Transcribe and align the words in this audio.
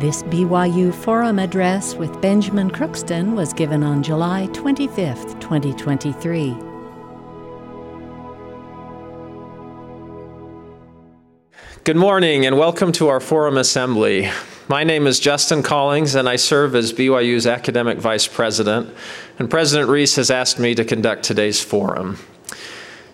This 0.00 0.22
BYU 0.22 0.94
Forum 0.94 1.40
address 1.40 1.96
with 1.96 2.20
Benjamin 2.20 2.70
Crookston 2.70 3.34
was 3.34 3.52
given 3.52 3.82
on 3.82 4.00
July 4.00 4.46
25, 4.52 5.40
2023. 5.40 6.56
Good 11.82 11.96
morning 11.96 12.46
and 12.46 12.56
welcome 12.56 12.92
to 12.92 13.08
our 13.08 13.18
Forum 13.18 13.56
Assembly. 13.56 14.30
My 14.68 14.84
name 14.84 15.08
is 15.08 15.18
Justin 15.18 15.64
Collings 15.64 16.14
and 16.14 16.28
I 16.28 16.36
serve 16.36 16.76
as 16.76 16.92
BYU's 16.92 17.48
Academic 17.48 17.98
Vice 17.98 18.28
President, 18.28 18.94
and 19.40 19.50
President 19.50 19.90
Reese 19.90 20.14
has 20.14 20.30
asked 20.30 20.60
me 20.60 20.76
to 20.76 20.84
conduct 20.84 21.24
today's 21.24 21.60
forum. 21.60 22.18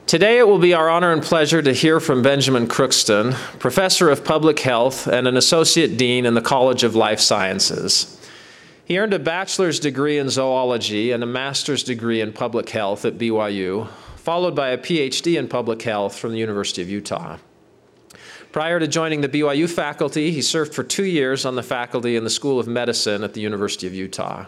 Today 0.06 0.36
it 0.38 0.46
will 0.46 0.58
be 0.58 0.74
our 0.74 0.90
honor 0.90 1.12
and 1.12 1.22
pleasure 1.22 1.62
to 1.62 1.72
hear 1.72 1.98
from 1.98 2.20
Benjamin 2.20 2.68
Crookston, 2.68 3.32
Professor 3.58 4.10
of 4.10 4.22
Public 4.22 4.60
Health 4.60 5.06
and 5.06 5.26
an 5.26 5.38
Associate 5.38 5.96
Dean 5.96 6.26
in 6.26 6.34
the 6.34 6.42
College 6.42 6.84
of 6.84 6.94
Life 6.94 7.20
Sciences. 7.20 8.20
He 8.84 8.98
earned 8.98 9.14
a 9.14 9.18
bachelor's 9.18 9.80
degree 9.80 10.18
in 10.18 10.28
zoology 10.28 11.10
and 11.10 11.22
a 11.22 11.26
master's 11.26 11.82
degree 11.82 12.20
in 12.20 12.34
public 12.34 12.68
health 12.68 13.06
at 13.06 13.16
BYU, 13.16 13.88
followed 14.16 14.54
by 14.54 14.68
a 14.68 14.78
PhD 14.78 15.38
in 15.38 15.48
public 15.48 15.80
health 15.80 16.18
from 16.18 16.32
the 16.32 16.38
University 16.38 16.82
of 16.82 16.90
Utah. 16.90 17.38
Prior 18.52 18.78
to 18.78 18.86
joining 18.86 19.22
the 19.22 19.28
BYU 19.28 19.70
faculty, 19.70 20.32
he 20.32 20.42
served 20.42 20.74
for 20.74 20.84
two 20.84 21.06
years 21.06 21.46
on 21.46 21.54
the 21.54 21.62
faculty 21.62 22.14
in 22.14 22.24
the 22.24 22.30
School 22.30 22.60
of 22.60 22.68
Medicine 22.68 23.24
at 23.24 23.32
the 23.32 23.40
University 23.40 23.86
of 23.86 23.94
Utah. 23.94 24.44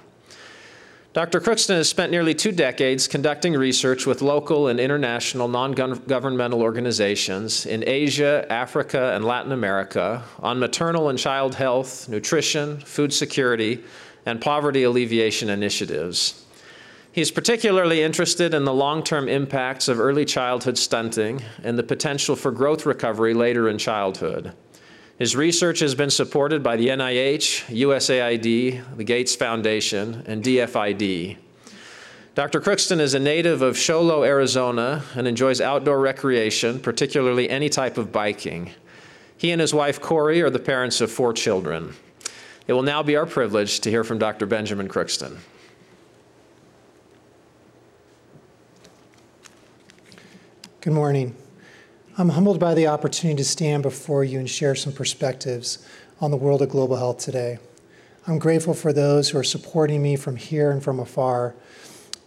Dr. 1.16 1.40
Crookston 1.40 1.76
has 1.76 1.88
spent 1.88 2.12
nearly 2.12 2.34
two 2.34 2.52
decades 2.52 3.08
conducting 3.08 3.54
research 3.54 4.04
with 4.04 4.20
local 4.20 4.68
and 4.68 4.78
international 4.78 5.48
non 5.48 5.72
governmental 5.72 6.60
organizations 6.60 7.64
in 7.64 7.82
Asia, 7.86 8.44
Africa, 8.50 9.14
and 9.14 9.24
Latin 9.24 9.50
America 9.50 10.22
on 10.40 10.58
maternal 10.58 11.08
and 11.08 11.18
child 11.18 11.54
health, 11.54 12.06
nutrition, 12.10 12.80
food 12.80 13.14
security, 13.14 13.82
and 14.26 14.42
poverty 14.42 14.82
alleviation 14.82 15.48
initiatives. 15.48 16.44
He's 17.12 17.30
particularly 17.30 18.02
interested 18.02 18.52
in 18.52 18.66
the 18.66 18.74
long 18.74 19.02
term 19.02 19.26
impacts 19.26 19.88
of 19.88 19.98
early 19.98 20.26
childhood 20.26 20.76
stunting 20.76 21.40
and 21.64 21.78
the 21.78 21.82
potential 21.82 22.36
for 22.36 22.50
growth 22.50 22.84
recovery 22.84 23.32
later 23.32 23.70
in 23.70 23.78
childhood. 23.78 24.52
His 25.18 25.34
research 25.34 25.80
has 25.80 25.94
been 25.94 26.10
supported 26.10 26.62
by 26.62 26.76
the 26.76 26.88
NIH, 26.88 27.64
USAID, 27.74 28.96
the 28.96 29.04
Gates 29.04 29.34
Foundation, 29.34 30.22
and 30.26 30.44
DFID. 30.44 31.38
Dr. 32.34 32.60
Crookston 32.60 33.00
is 33.00 33.14
a 33.14 33.18
native 33.18 33.62
of 33.62 33.78
Show 33.78 34.02
Low, 34.02 34.24
Arizona, 34.24 35.04
and 35.14 35.26
enjoys 35.26 35.58
outdoor 35.58 36.00
recreation, 36.00 36.78
particularly 36.80 37.48
any 37.48 37.70
type 37.70 37.96
of 37.96 38.12
biking. 38.12 38.72
He 39.38 39.52
and 39.52 39.60
his 39.60 39.72
wife, 39.72 40.02
Corey, 40.02 40.42
are 40.42 40.50
the 40.50 40.58
parents 40.58 41.00
of 41.00 41.10
four 41.10 41.32
children. 41.32 41.94
It 42.66 42.74
will 42.74 42.82
now 42.82 43.02
be 43.02 43.16
our 43.16 43.24
privilege 43.24 43.80
to 43.80 43.90
hear 43.90 44.04
from 44.04 44.18
Dr. 44.18 44.44
Benjamin 44.44 44.86
Crookston. 44.86 45.38
Good 50.82 50.92
morning. 50.92 51.34
I'm 52.18 52.30
humbled 52.30 52.58
by 52.58 52.72
the 52.72 52.86
opportunity 52.86 53.36
to 53.36 53.44
stand 53.44 53.82
before 53.82 54.24
you 54.24 54.38
and 54.38 54.48
share 54.48 54.74
some 54.74 54.94
perspectives 54.94 55.86
on 56.18 56.30
the 56.30 56.38
world 56.38 56.62
of 56.62 56.70
global 56.70 56.96
health 56.96 57.18
today. 57.18 57.58
I'm 58.26 58.38
grateful 58.38 58.72
for 58.72 58.90
those 58.90 59.28
who 59.28 59.38
are 59.38 59.44
supporting 59.44 60.02
me 60.02 60.16
from 60.16 60.36
here 60.36 60.70
and 60.70 60.82
from 60.82 60.98
afar. 60.98 61.54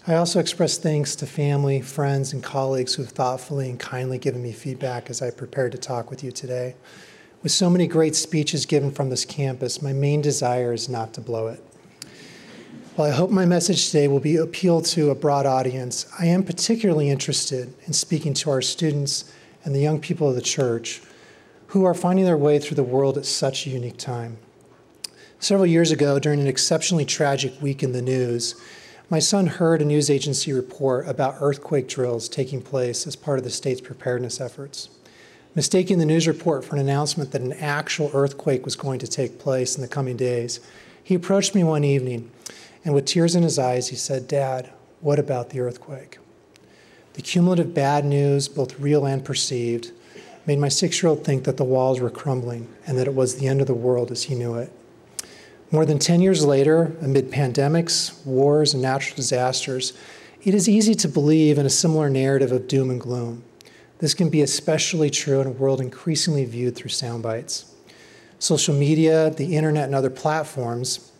I 0.05 0.13
also 0.13 0.39
express 0.39 0.77
thanks 0.77 1.15
to 1.15 1.25
family, 1.25 1.81
friends, 1.81 2.33
and 2.33 2.43
colleagues 2.43 2.93
who 2.93 3.01
have 3.01 3.13
thoughtfully 3.13 3.67
and 3.67 3.79
kindly 3.79 4.19
given 4.19 4.43
me 4.43 4.51
feedback 4.51 5.09
as 5.09 5.23
I 5.23 5.31
prepared 5.31 5.71
to 5.71 5.79
talk 5.79 6.11
with 6.11 6.23
you 6.23 6.31
today. 6.31 6.75
With 7.41 7.51
so 7.51 7.67
many 7.67 7.87
great 7.87 8.15
speeches 8.15 8.67
given 8.67 8.91
from 8.91 9.09
this 9.09 9.25
campus, 9.25 9.81
my 9.81 9.91
main 9.91 10.21
desire 10.21 10.71
is 10.71 10.87
not 10.87 11.13
to 11.15 11.21
blow 11.21 11.47
it. 11.47 11.63
While 12.95 13.09
I 13.09 13.15
hope 13.15 13.31
my 13.31 13.45
message 13.45 13.87
today 13.87 14.07
will 14.07 14.19
be 14.19 14.35
appeal 14.35 14.83
to 14.83 15.09
a 15.09 15.15
broad 15.15 15.47
audience, 15.47 16.05
I 16.19 16.27
am 16.27 16.43
particularly 16.43 17.09
interested 17.09 17.73
in 17.87 17.93
speaking 17.93 18.35
to 18.35 18.51
our 18.51 18.61
students 18.61 19.33
and 19.63 19.75
the 19.75 19.79
young 19.79 19.99
people 19.99 20.29
of 20.29 20.35
the 20.35 20.41
church 20.41 21.01
who 21.67 21.85
are 21.85 21.93
finding 21.93 22.25
their 22.25 22.37
way 22.37 22.59
through 22.59 22.75
the 22.75 22.83
world 22.83 23.17
at 23.17 23.25
such 23.25 23.65
a 23.65 23.69
unique 23.69 23.97
time. 23.97 24.37
Several 25.39 25.65
years 25.65 25.91
ago, 25.91 26.19
during 26.19 26.39
an 26.39 26.47
exceptionally 26.47 27.05
tragic 27.05 27.61
week 27.61 27.81
in 27.81 27.91
the 27.91 28.01
news, 28.01 28.55
my 29.09 29.19
son 29.19 29.47
heard 29.47 29.81
a 29.81 29.85
news 29.85 30.09
agency 30.09 30.53
report 30.53 31.07
about 31.07 31.37
earthquake 31.39 31.87
drills 31.87 32.29
taking 32.29 32.61
place 32.61 33.07
as 33.07 33.15
part 33.15 33.39
of 33.39 33.43
the 33.43 33.49
state's 33.49 33.81
preparedness 33.81 34.39
efforts. 34.39 34.89
Mistaking 35.55 35.97
the 35.97 36.05
news 36.05 36.27
report 36.27 36.63
for 36.63 36.75
an 36.75 36.81
announcement 36.81 37.31
that 37.31 37.41
an 37.41 37.53
actual 37.53 38.11
earthquake 38.13 38.65
was 38.65 38.75
going 38.75 38.99
to 38.99 39.07
take 39.07 39.39
place 39.39 39.75
in 39.75 39.81
the 39.81 39.87
coming 39.87 40.15
days, 40.15 40.59
he 41.03 41.15
approached 41.15 41.55
me 41.55 41.63
one 41.63 41.83
evening 41.83 42.29
and 42.85 42.93
with 42.93 43.05
tears 43.05 43.35
in 43.35 43.43
his 43.43 43.59
eyes, 43.59 43.89
he 43.89 43.95
said, 43.95 44.27
Dad, 44.27 44.69
what 45.01 45.19
about 45.19 45.49
the 45.49 45.59
earthquake? 45.59 46.18
The 47.13 47.21
cumulative 47.21 47.73
bad 47.73 48.05
news, 48.05 48.47
both 48.47 48.79
real 48.79 49.05
and 49.05 49.23
perceived, 49.23 49.91
made 50.45 50.59
my 50.59 50.69
six 50.69 51.01
year 51.01 51.09
old 51.09 51.23
think 51.23 51.43
that 51.43 51.57
the 51.57 51.63
walls 51.63 51.99
were 51.99 52.09
crumbling 52.09 52.67
and 52.87 52.97
that 52.97 53.07
it 53.07 53.15
was 53.15 53.35
the 53.35 53.47
end 53.47 53.61
of 53.61 53.67
the 53.67 53.73
world 53.73 54.11
as 54.11 54.23
he 54.23 54.35
knew 54.35 54.55
it. 54.55 54.71
More 55.71 55.85
than 55.85 55.99
10 55.99 56.21
years 56.21 56.43
later, 56.43 56.95
amid 57.01 57.29
pandemics, 57.29 58.25
wars, 58.25 58.73
and 58.73 58.81
natural 58.81 59.15
disasters, 59.15 59.93
it 60.43 60.55
is 60.55 60.67
easy 60.67 60.95
to 60.95 61.07
believe 61.07 61.57
in 61.59 61.65
a 61.65 61.69
similar 61.69 62.09
narrative 62.09 62.51
of 62.51 62.67
doom 62.67 62.89
and 62.89 62.99
gloom. 62.99 63.43
This 63.99 64.13
can 64.13 64.29
be 64.29 64.41
especially 64.41 65.09
true 65.09 65.41
in 65.41 65.47
a 65.47 65.51
world 65.51 65.81
increasingly 65.81 66.45
viewed 66.45 66.75
through 66.75 66.89
sound 66.89 67.21
bites. 67.21 67.75
Social 68.39 68.73
media, 68.73 69.29
the 69.29 69.57
internet, 69.57 69.85
and 69.85 69.93
other 69.93 70.09
platforms 70.09 71.11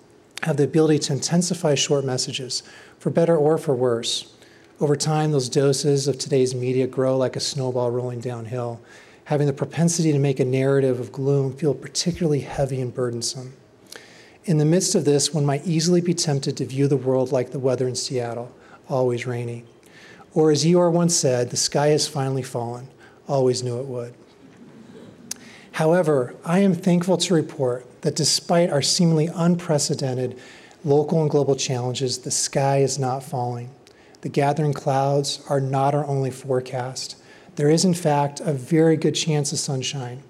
have 0.44 0.58
the 0.58 0.64
ability 0.64 1.00
to 1.00 1.14
intensify 1.14 1.76
short 1.76 2.06
messages, 2.06 2.64
for 2.98 3.10
better 3.10 3.36
or 3.36 3.58
for 3.58 3.76
worse. 3.76 4.34
Over 4.82 4.96
time, 4.96 5.34
those 5.34 5.50
doses 5.50 6.08
of 6.08 6.18
today's 6.18 6.56
media 6.56 6.88
grow 6.88 7.18
like 7.18 7.36
a 7.36 7.42
snowball 7.42 7.92
rolling 7.92 8.22
downhill, 8.22 8.80
having 9.26 9.46
the 9.46 9.52
propensity 9.52 10.14
to 10.14 10.20
make 10.20 10.40
a 10.40 10.46
narrative 10.46 11.02
of 11.02 11.12
gloom 11.12 11.52
feel 11.52 11.74
particularly 11.74 12.40
heavy 12.40 12.80
and 12.80 12.94
burdensome. 12.94 13.54
In 14.46 14.58
the 14.58 14.64
midst 14.64 14.96
of 14.96 15.04
this, 15.04 15.34
one 15.34 15.46
might 15.46 15.68
easily 15.68 16.00
be 16.00 16.14
tempted 16.14 16.56
to 16.56 16.66
view 16.66 16.88
the 16.88 16.96
world 16.96 17.34
like 17.34 17.52
the 17.52 17.60
weather 17.60 17.90
in 17.90 17.96
Seattle, 17.96 18.56
always 18.88 19.28
rainy. 19.28 19.66
Or, 20.34 20.50
as 20.50 20.64
Eeyore 20.64 20.94
once 20.94 21.14
said, 21.14 21.50
the 21.50 21.58
sky 21.58 21.88
has 21.88 22.08
finally 22.08 22.42
fallen, 22.42 22.88
always 23.28 23.62
knew 23.62 23.82
it 23.82 23.86
would. 23.86 24.14
However, 25.74 26.36
I 26.46 26.60
am 26.60 26.74
thankful 26.74 27.18
to 27.18 27.34
report 27.34 27.86
that 28.02 28.16
despite 28.16 28.70
our 28.70 28.82
seemingly 28.82 29.28
unprecedented 29.28 30.40
local 30.86 31.22
and 31.22 31.30
global 31.30 31.58
challenges, 31.58 32.20
the 32.20 32.32
sky 32.32 32.78
is 32.78 32.98
not 32.98 33.24
falling. 33.24 33.72
The 34.22 34.30
gathering 34.30 34.74
clouds 34.74 35.42
are 35.48 35.62
not 35.62 35.96
our 35.96 36.06
only 36.06 36.30
forecast. 36.30 37.16
There 37.56 37.70
is, 37.70 37.86
in 37.86 37.94
fact, 37.94 38.42
a 38.42 38.52
very 38.52 38.98
good 38.98 39.16
chance 39.16 39.54
of 39.54 39.60
sunshine. 39.60 40.24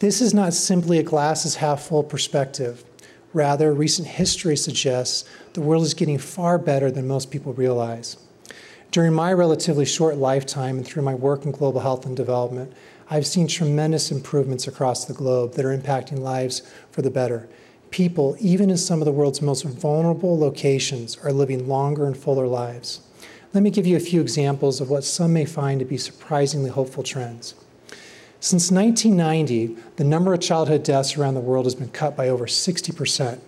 This 0.00 0.20
is 0.20 0.34
not 0.34 0.52
simply 0.52 0.98
a 0.98 1.02
glass 1.02 1.46
is 1.46 1.56
half 1.56 1.82
full 1.82 2.02
perspective. 2.02 2.84
Rather, 3.32 3.72
recent 3.72 4.08
history 4.08 4.56
suggests 4.56 5.24
the 5.54 5.62
world 5.62 5.84
is 5.84 5.94
getting 5.94 6.18
far 6.18 6.58
better 6.58 6.90
than 6.90 7.08
most 7.08 7.30
people 7.30 7.54
realize. 7.54 8.18
During 8.90 9.14
my 9.14 9.32
relatively 9.32 9.86
short 9.86 10.18
lifetime 10.18 10.76
and 10.76 10.86
through 10.86 11.02
my 11.02 11.14
work 11.14 11.46
in 11.46 11.50
global 11.50 11.80
health 11.80 12.04
and 12.04 12.16
development, 12.16 12.72
I've 13.10 13.26
seen 13.26 13.48
tremendous 13.48 14.10
improvements 14.10 14.66
across 14.66 15.04
the 15.04 15.14
globe 15.14 15.54
that 15.54 15.64
are 15.64 15.76
impacting 15.76 16.18
lives 16.18 16.62
for 16.90 17.02
the 17.02 17.10
better. 17.10 17.48
People, 17.90 18.36
even 18.38 18.70
in 18.70 18.76
some 18.76 19.00
of 19.00 19.04
the 19.04 19.12
world's 19.12 19.42
most 19.42 19.64
vulnerable 19.64 20.38
locations, 20.38 21.16
are 21.18 21.32
living 21.32 21.66
longer 21.66 22.06
and 22.06 22.16
fuller 22.16 22.46
lives. 22.46 23.00
Let 23.54 23.62
me 23.62 23.70
give 23.70 23.86
you 23.86 23.96
a 23.96 24.00
few 24.00 24.20
examples 24.20 24.80
of 24.80 24.90
what 24.90 25.04
some 25.04 25.32
may 25.32 25.44
find 25.44 25.78
to 25.78 25.86
be 25.86 25.96
surprisingly 25.96 26.70
hopeful 26.70 27.04
trends. 27.04 27.54
Since 28.40 28.72
1990, 28.72 29.76
the 29.94 30.02
number 30.02 30.34
of 30.34 30.40
childhood 30.40 30.82
deaths 30.82 31.16
around 31.16 31.34
the 31.34 31.40
world 31.40 31.64
has 31.66 31.76
been 31.76 31.90
cut 31.90 32.16
by 32.16 32.28
over 32.28 32.46
60%, 32.46 33.38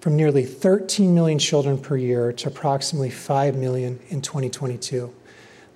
from 0.00 0.16
nearly 0.16 0.44
13 0.44 1.12
million 1.12 1.40
children 1.40 1.78
per 1.78 1.96
year 1.96 2.32
to 2.32 2.48
approximately 2.48 3.10
5 3.10 3.56
million 3.56 3.98
in 4.08 4.22
2022. 4.22 5.12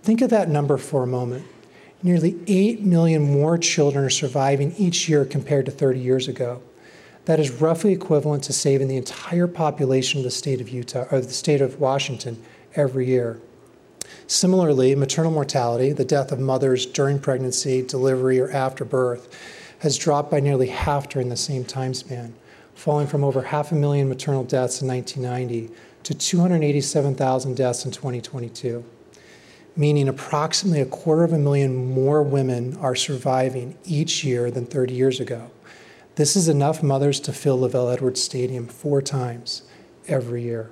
Think 0.02 0.22
of 0.22 0.30
that 0.30 0.48
number 0.48 0.78
for 0.78 1.02
a 1.02 1.06
moment 1.08 1.44
nearly 2.04 2.38
8 2.46 2.82
million 2.82 3.22
more 3.22 3.56
children 3.56 4.04
are 4.04 4.10
surviving 4.10 4.74
each 4.76 5.08
year 5.08 5.24
compared 5.24 5.64
to 5.64 5.72
30 5.72 5.98
years 5.98 6.28
ago. 6.28 6.62
That 7.24 7.40
is 7.40 7.50
roughly 7.50 7.92
equivalent 7.92 8.44
to 8.44 8.52
saving 8.52 8.88
the 8.88 8.98
entire 8.98 9.46
population 9.46 10.18
of 10.18 10.24
the 10.24 10.30
state 10.30 10.60
of 10.60 10.68
Utah 10.68 11.06
or 11.10 11.20
the 11.20 11.32
state 11.32 11.62
of 11.62 11.80
Washington 11.80 12.40
every 12.76 13.06
year. 13.06 13.40
Similarly, 14.26 14.94
maternal 14.94 15.32
mortality, 15.32 15.92
the 15.92 16.04
death 16.04 16.32
of 16.32 16.40
mothers 16.40 16.86
during 16.86 17.18
pregnancy, 17.18 17.82
delivery, 17.82 18.40
or 18.40 18.50
after 18.50 18.84
birth, 18.84 19.28
has 19.80 19.98
dropped 19.98 20.30
by 20.30 20.40
nearly 20.40 20.68
half 20.68 21.08
during 21.08 21.28
the 21.28 21.36
same 21.36 21.64
time 21.64 21.94
span, 21.94 22.34
falling 22.74 23.06
from 23.06 23.24
over 23.24 23.42
half 23.42 23.72
a 23.72 23.74
million 23.74 24.08
maternal 24.08 24.44
deaths 24.44 24.80
in 24.80 24.88
1990 24.88 25.74
to 26.04 26.14
287,000 26.14 27.56
deaths 27.56 27.84
in 27.84 27.90
2022 27.90 28.84
meaning 29.76 30.08
approximately 30.08 30.80
a 30.80 30.86
quarter 30.86 31.24
of 31.24 31.32
a 31.32 31.38
million 31.38 31.74
more 31.74 32.22
women 32.22 32.76
are 32.76 32.94
surviving 32.94 33.76
each 33.84 34.22
year 34.22 34.50
than 34.50 34.66
30 34.66 34.94
years 34.94 35.20
ago. 35.20 35.50
This 36.14 36.36
is 36.36 36.48
enough 36.48 36.82
mothers 36.82 37.18
to 37.20 37.32
fill 37.32 37.58
LaVell 37.58 37.92
Edwards 37.92 38.22
Stadium 38.22 38.68
four 38.68 39.02
times 39.02 39.62
every 40.06 40.42
year. 40.42 40.70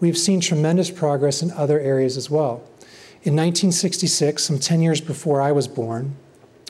We've 0.00 0.16
seen 0.16 0.40
tremendous 0.40 0.90
progress 0.90 1.42
in 1.42 1.50
other 1.50 1.78
areas 1.78 2.16
as 2.16 2.30
well. 2.30 2.62
In 3.22 3.36
1966, 3.36 4.42
some 4.42 4.58
10 4.58 4.80
years 4.80 5.02
before 5.02 5.42
I 5.42 5.52
was 5.52 5.68
born, 5.68 6.16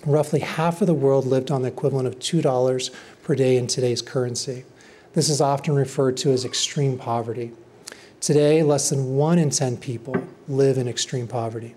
roughly 0.04 0.40
half 0.40 0.80
of 0.80 0.88
the 0.88 0.94
world 0.94 1.26
lived 1.26 1.52
on 1.52 1.62
the 1.62 1.68
equivalent 1.68 2.08
of 2.08 2.18
$2 2.18 2.90
per 3.22 3.34
day 3.36 3.56
in 3.56 3.68
today's 3.68 4.02
currency. 4.02 4.64
This 5.12 5.28
is 5.28 5.40
often 5.40 5.76
referred 5.76 6.16
to 6.18 6.32
as 6.32 6.44
extreme 6.44 6.98
poverty. 6.98 7.52
Today, 8.20 8.64
less 8.64 8.90
than 8.90 9.16
one 9.16 9.38
in 9.38 9.50
10 9.50 9.76
people 9.76 10.16
live 10.48 10.76
in 10.76 10.88
extreme 10.88 11.28
poverty, 11.28 11.76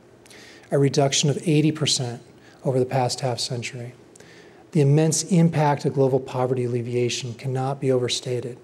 a 0.71 0.79
reduction 0.79 1.29
of 1.29 1.37
80% 1.37 2.19
over 2.65 2.79
the 2.79 2.85
past 2.85 3.19
half 3.19 3.39
century. 3.39 3.93
The 4.71 4.81
immense 4.81 5.21
impact 5.25 5.85
of 5.85 5.93
global 5.93 6.19
poverty 6.19 6.65
alleviation 6.65 7.35
cannot 7.35 7.79
be 7.79 7.91
overstated. 7.91 8.57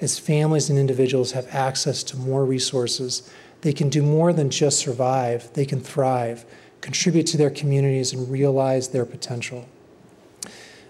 As 0.00 0.18
families 0.18 0.70
and 0.70 0.78
individuals 0.78 1.32
have 1.32 1.46
access 1.54 2.02
to 2.04 2.16
more 2.16 2.44
resources, 2.44 3.30
they 3.60 3.72
can 3.72 3.88
do 3.88 4.02
more 4.02 4.32
than 4.32 4.50
just 4.50 4.78
survive, 4.78 5.52
they 5.54 5.64
can 5.64 5.80
thrive, 5.80 6.44
contribute 6.80 7.26
to 7.28 7.36
their 7.36 7.50
communities, 7.50 8.12
and 8.12 8.30
realize 8.30 8.88
their 8.88 9.06
potential. 9.06 9.66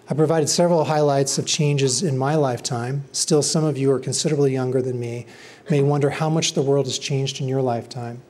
I 0.08 0.14
provided 0.14 0.48
several 0.48 0.84
highlights 0.84 1.38
of 1.38 1.46
changes 1.46 2.02
in 2.02 2.18
my 2.18 2.34
lifetime. 2.34 3.04
Still, 3.12 3.42
some 3.42 3.64
of 3.64 3.78
you 3.78 3.90
are 3.90 3.98
considerably 3.98 4.52
younger 4.52 4.82
than 4.82 5.00
me, 5.00 5.26
may 5.70 5.82
wonder 5.82 6.10
how 6.10 6.28
much 6.28 6.52
the 6.52 6.62
world 6.62 6.86
has 6.86 6.98
changed 6.98 7.40
in 7.40 7.48
your 7.48 7.62
lifetime. 7.62 8.20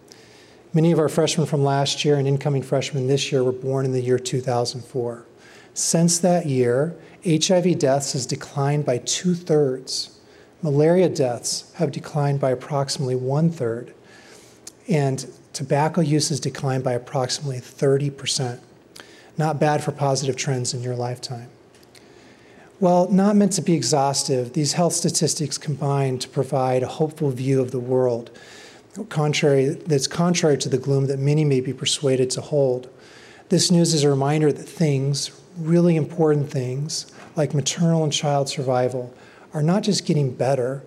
Many 0.73 0.93
of 0.93 0.99
our 0.99 1.09
freshmen 1.09 1.47
from 1.47 1.65
last 1.65 2.05
year 2.05 2.17
and 2.17 2.29
incoming 2.29 2.63
freshmen 2.63 3.07
this 3.07 3.33
year 3.33 3.43
were 3.43 3.53
born 3.53 3.85
in 3.85 3.93
the 3.93 4.01
year 4.01 4.19
2004. 4.19 5.27
Since 5.73 6.19
that 6.19 6.47
year, 6.47 6.95
HIV 7.27 7.79
deaths 7.79 8.13
has 8.13 8.27
declined 8.27 8.85
by 8.85 8.99
two 8.99 9.35
thirds. 9.35 10.14
Malaria 10.65 11.11
deaths 11.11 11.71
have 11.75 11.93
declined 11.93 12.41
by 12.41 12.51
approximately 12.51 13.15
one 13.15 13.51
third. 13.51 13.93
And 14.89 15.27
tobacco 15.53 16.01
use 16.01 16.31
has 16.31 16.41
declined 16.41 16.83
by 16.83 16.95
approximately 16.95 17.59
30%. 17.59 18.61
Not 19.37 19.61
bad 19.61 19.85
for 19.85 19.93
positive 19.93 20.37
trends 20.37 20.73
in 20.73 20.83
your 20.83 20.97
lifetime. 20.97 21.51
Well, 22.81 23.11
not 23.11 23.37
meant 23.37 23.53
to 23.53 23.63
be 23.63 23.75
exhaustive, 23.75 24.55
these 24.55 24.73
health 24.73 24.95
statistics 24.95 25.59
combine 25.59 26.19
to 26.21 26.31
provide 26.31 26.83
a 26.83 26.89
hopeful 26.89 27.29
view 27.31 27.61
of 27.61 27.71
the 27.71 27.79
world, 27.79 28.31
contrary, 29.11 29.67
that's 29.67 30.07
contrary 30.07 30.57
to 30.59 30.71
the 30.71 30.79
gloom 30.79 31.09
that 31.09 31.19
many 31.19 31.45
may 31.45 31.61
be 31.61 31.75
persuaded 31.75 32.31
to 32.31 32.41
hold. 32.41 32.89
This 33.51 33.71
news 33.71 33.93
is 33.93 34.03
a 34.03 34.09
reminder 34.09 34.51
that 34.51 34.63
things, 34.63 35.31
really 35.59 35.97
important 35.97 36.51
things, 36.51 37.13
like 37.37 37.53
maternal 37.53 38.03
and 38.03 38.13
child 38.13 38.49
survival, 38.49 39.15
are 39.55 39.63
not 39.63 39.85
just 39.85 40.05
getting 40.05 40.35
better, 40.35 40.83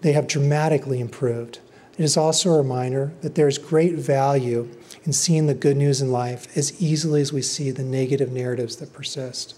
they 0.00 0.12
have 0.12 0.26
dramatically 0.26 1.00
improved. 1.00 1.58
It 1.98 2.04
is 2.04 2.16
also 2.16 2.50
a 2.50 2.58
reminder 2.58 3.12
that 3.22 3.34
there 3.34 3.48
is 3.48 3.58
great 3.58 3.94
value 3.94 4.68
in 5.04 5.12
seeing 5.12 5.46
the 5.46 5.54
good 5.54 5.76
news 5.76 6.00
in 6.00 6.12
life 6.12 6.56
as 6.56 6.80
easily 6.80 7.20
as 7.20 7.32
we 7.32 7.42
see 7.42 7.70
the 7.70 7.82
negative 7.82 8.30
narratives 8.30 8.76
that 8.76 8.92
persist. 8.92 9.56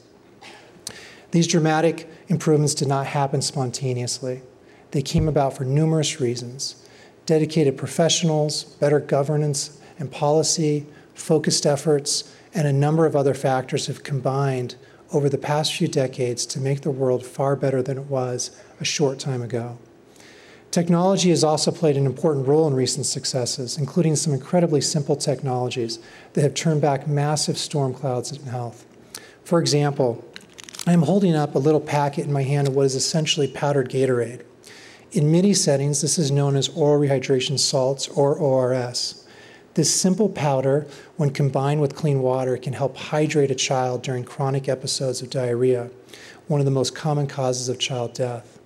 These 1.30 1.46
dramatic 1.46 2.08
improvements 2.28 2.74
did 2.74 2.88
not 2.88 3.06
happen 3.06 3.42
spontaneously. 3.42 4.42
They 4.92 5.02
came 5.02 5.28
about 5.28 5.56
for 5.56 5.64
numerous 5.64 6.20
reasons 6.20 6.82
dedicated 7.26 7.76
professionals, 7.76 8.64
better 8.64 8.98
governance 8.98 9.78
and 9.98 10.10
policy, 10.10 10.86
focused 11.12 11.66
efforts, 11.66 12.34
and 12.54 12.66
a 12.66 12.72
number 12.72 13.04
of 13.04 13.14
other 13.14 13.34
factors 13.34 13.86
have 13.86 14.02
combined 14.02 14.76
over 15.12 15.28
the 15.28 15.38
past 15.38 15.74
few 15.74 15.88
decades 15.88 16.44
to 16.46 16.60
make 16.60 16.82
the 16.82 16.90
world 16.90 17.24
far 17.24 17.56
better 17.56 17.82
than 17.82 17.98
it 17.98 18.04
was 18.06 18.50
a 18.80 18.84
short 18.84 19.18
time 19.18 19.42
ago. 19.42 19.78
Technology 20.70 21.30
has 21.30 21.42
also 21.42 21.70
played 21.70 21.96
an 21.96 22.04
important 22.04 22.46
role 22.46 22.68
in 22.68 22.74
recent 22.74 23.06
successes, 23.06 23.78
including 23.78 24.14
some 24.16 24.34
incredibly 24.34 24.82
simple 24.82 25.16
technologies 25.16 25.98
that 26.34 26.42
have 26.42 26.52
turned 26.52 26.82
back 26.82 27.08
massive 27.08 27.56
storm 27.56 27.94
clouds 27.94 28.32
in 28.32 28.44
health. 28.46 28.84
For 29.44 29.60
example, 29.60 30.22
I'm 30.86 31.02
holding 31.02 31.34
up 31.34 31.54
a 31.54 31.58
little 31.58 31.80
packet 31.80 32.26
in 32.26 32.32
my 32.32 32.42
hand 32.42 32.68
of 32.68 32.76
what 32.76 32.84
is 32.84 32.94
essentially 32.94 33.48
powdered 33.48 33.88
Gatorade. 33.88 34.42
In 35.12 35.32
MIDI 35.32 35.54
settings, 35.54 36.02
this 36.02 36.18
is 36.18 36.30
known 36.30 36.54
as 36.54 36.68
oral 36.68 37.00
rehydration 37.00 37.58
salts 37.58 38.08
or 38.08 38.34
ORS. 38.34 39.17
This 39.74 39.94
simple 39.94 40.28
powder, 40.28 40.86
when 41.16 41.30
combined 41.30 41.80
with 41.80 41.94
clean 41.94 42.20
water, 42.20 42.56
can 42.56 42.72
help 42.72 42.96
hydrate 42.96 43.50
a 43.50 43.54
child 43.54 44.02
during 44.02 44.24
chronic 44.24 44.68
episodes 44.68 45.22
of 45.22 45.30
diarrhea, 45.30 45.90
one 46.48 46.60
of 46.60 46.64
the 46.64 46.72
most 46.72 46.94
common 46.94 47.26
causes 47.26 47.68
of 47.68 47.78
child 47.78 48.14
death. 48.14 48.58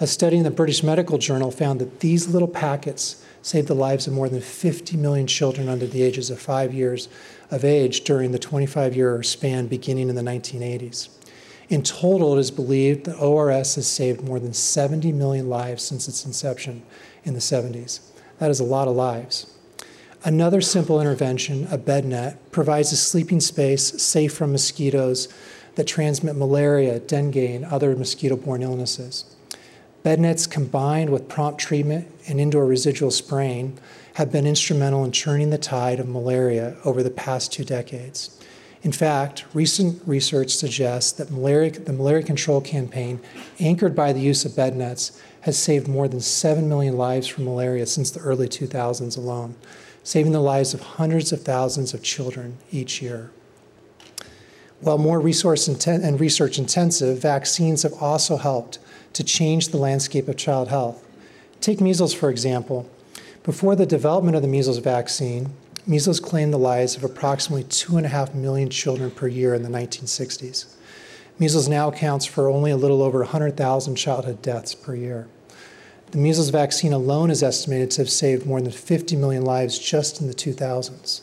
A 0.00 0.06
study 0.06 0.36
in 0.36 0.44
the 0.44 0.50
British 0.50 0.82
Medical 0.82 1.18
Journal 1.18 1.50
found 1.50 1.80
that 1.80 2.00
these 2.00 2.28
little 2.28 2.48
packets 2.48 3.24
saved 3.42 3.68
the 3.68 3.74
lives 3.74 4.06
of 4.06 4.12
more 4.12 4.28
than 4.28 4.40
50 4.40 4.96
million 4.96 5.26
children 5.26 5.68
under 5.68 5.86
the 5.86 6.02
ages 6.02 6.30
of 6.30 6.40
five 6.40 6.72
years 6.72 7.08
of 7.50 7.64
age 7.64 8.02
during 8.02 8.32
the 8.32 8.38
25 8.38 8.94
year 8.94 9.22
span 9.22 9.66
beginning 9.66 10.08
in 10.08 10.14
the 10.14 10.22
1980s. 10.22 11.08
In 11.68 11.82
total, 11.82 12.36
it 12.36 12.40
is 12.40 12.50
believed 12.50 13.04
that 13.04 13.18
ORS 13.18 13.74
has 13.74 13.86
saved 13.86 14.22
more 14.22 14.40
than 14.40 14.54
70 14.54 15.12
million 15.12 15.48
lives 15.48 15.82
since 15.82 16.08
its 16.08 16.24
inception 16.24 16.82
in 17.24 17.34
the 17.34 17.40
70s. 17.40 18.00
That 18.38 18.50
is 18.50 18.60
a 18.60 18.64
lot 18.64 18.88
of 18.88 18.96
lives. 18.96 19.52
Another 20.24 20.60
simple 20.60 21.00
intervention, 21.00 21.68
a 21.70 21.78
bed 21.78 22.04
net, 22.04 22.50
provides 22.50 22.92
a 22.92 22.96
sleeping 22.96 23.40
space 23.40 24.02
safe 24.02 24.32
from 24.32 24.50
mosquitoes 24.50 25.28
that 25.76 25.86
transmit 25.86 26.34
malaria, 26.34 26.98
dengue, 26.98 27.36
and 27.36 27.64
other 27.64 27.94
mosquito 27.94 28.34
borne 28.36 28.62
illnesses. 28.62 29.36
Bed 30.02 30.18
nets 30.18 30.46
combined 30.46 31.10
with 31.10 31.28
prompt 31.28 31.60
treatment 31.60 32.08
and 32.26 32.40
indoor 32.40 32.66
residual 32.66 33.12
spraying 33.12 33.78
have 34.14 34.32
been 34.32 34.46
instrumental 34.46 35.04
in 35.04 35.12
turning 35.12 35.50
the 35.50 35.58
tide 35.58 36.00
of 36.00 36.08
malaria 36.08 36.76
over 36.84 37.04
the 37.04 37.10
past 37.10 37.52
two 37.52 37.64
decades. 37.64 38.36
In 38.82 38.90
fact, 38.90 39.44
recent 39.54 40.02
research 40.06 40.50
suggests 40.50 41.12
that 41.12 41.30
malaria, 41.30 41.70
the 41.70 41.92
malaria 41.92 42.24
control 42.24 42.60
campaign, 42.60 43.20
anchored 43.60 43.94
by 43.94 44.12
the 44.12 44.20
use 44.20 44.44
of 44.44 44.56
bed 44.56 44.76
nets, 44.76 45.20
has 45.42 45.56
saved 45.56 45.86
more 45.86 46.08
than 46.08 46.20
7 46.20 46.68
million 46.68 46.96
lives 46.96 47.28
from 47.28 47.44
malaria 47.44 47.86
since 47.86 48.10
the 48.10 48.20
early 48.20 48.48
2000s 48.48 49.16
alone, 49.16 49.54
saving 50.08 50.32
the 50.32 50.40
lives 50.40 50.72
of 50.72 50.80
hundreds 50.80 51.32
of 51.32 51.42
thousands 51.42 51.92
of 51.92 52.02
children 52.02 52.56
each 52.72 53.02
year. 53.02 53.30
While 54.80 54.96
more 54.96 55.20
resource 55.20 55.68
and 55.68 56.18
research 56.18 56.58
intensive, 56.58 57.20
vaccines 57.20 57.82
have 57.82 57.92
also 58.00 58.38
helped 58.38 58.78
to 59.12 59.22
change 59.22 59.68
the 59.68 59.76
landscape 59.76 60.26
of 60.26 60.38
child 60.38 60.68
health. 60.68 61.06
Take 61.60 61.82
measles, 61.82 62.14
for 62.14 62.30
example. 62.30 62.88
Before 63.42 63.76
the 63.76 63.84
development 63.84 64.34
of 64.34 64.40
the 64.40 64.48
measles 64.48 64.78
vaccine, 64.78 65.50
measles 65.86 66.20
claimed 66.20 66.54
the 66.54 66.58
lives 66.58 66.96
of 66.96 67.04
approximately 67.04 67.64
2.5 67.64 68.34
million 68.34 68.70
children 68.70 69.10
per 69.10 69.26
year 69.26 69.52
in 69.52 69.62
the 69.62 69.68
1960s. 69.68 70.74
Measles 71.38 71.68
now 71.68 71.88
accounts 71.88 72.24
for 72.24 72.48
only 72.48 72.70
a 72.70 72.78
little 72.78 73.02
over 73.02 73.18
100,000 73.18 73.94
childhood 73.94 74.40
deaths 74.40 74.74
per 74.74 74.94
year. 74.94 75.28
The 76.10 76.18
measles 76.18 76.48
vaccine 76.48 76.94
alone 76.94 77.30
is 77.30 77.42
estimated 77.42 77.90
to 77.92 78.00
have 78.00 78.10
saved 78.10 78.46
more 78.46 78.62
than 78.62 78.72
50 78.72 79.14
million 79.16 79.44
lives 79.44 79.78
just 79.78 80.22
in 80.22 80.26
the 80.26 80.34
2000s. 80.34 81.20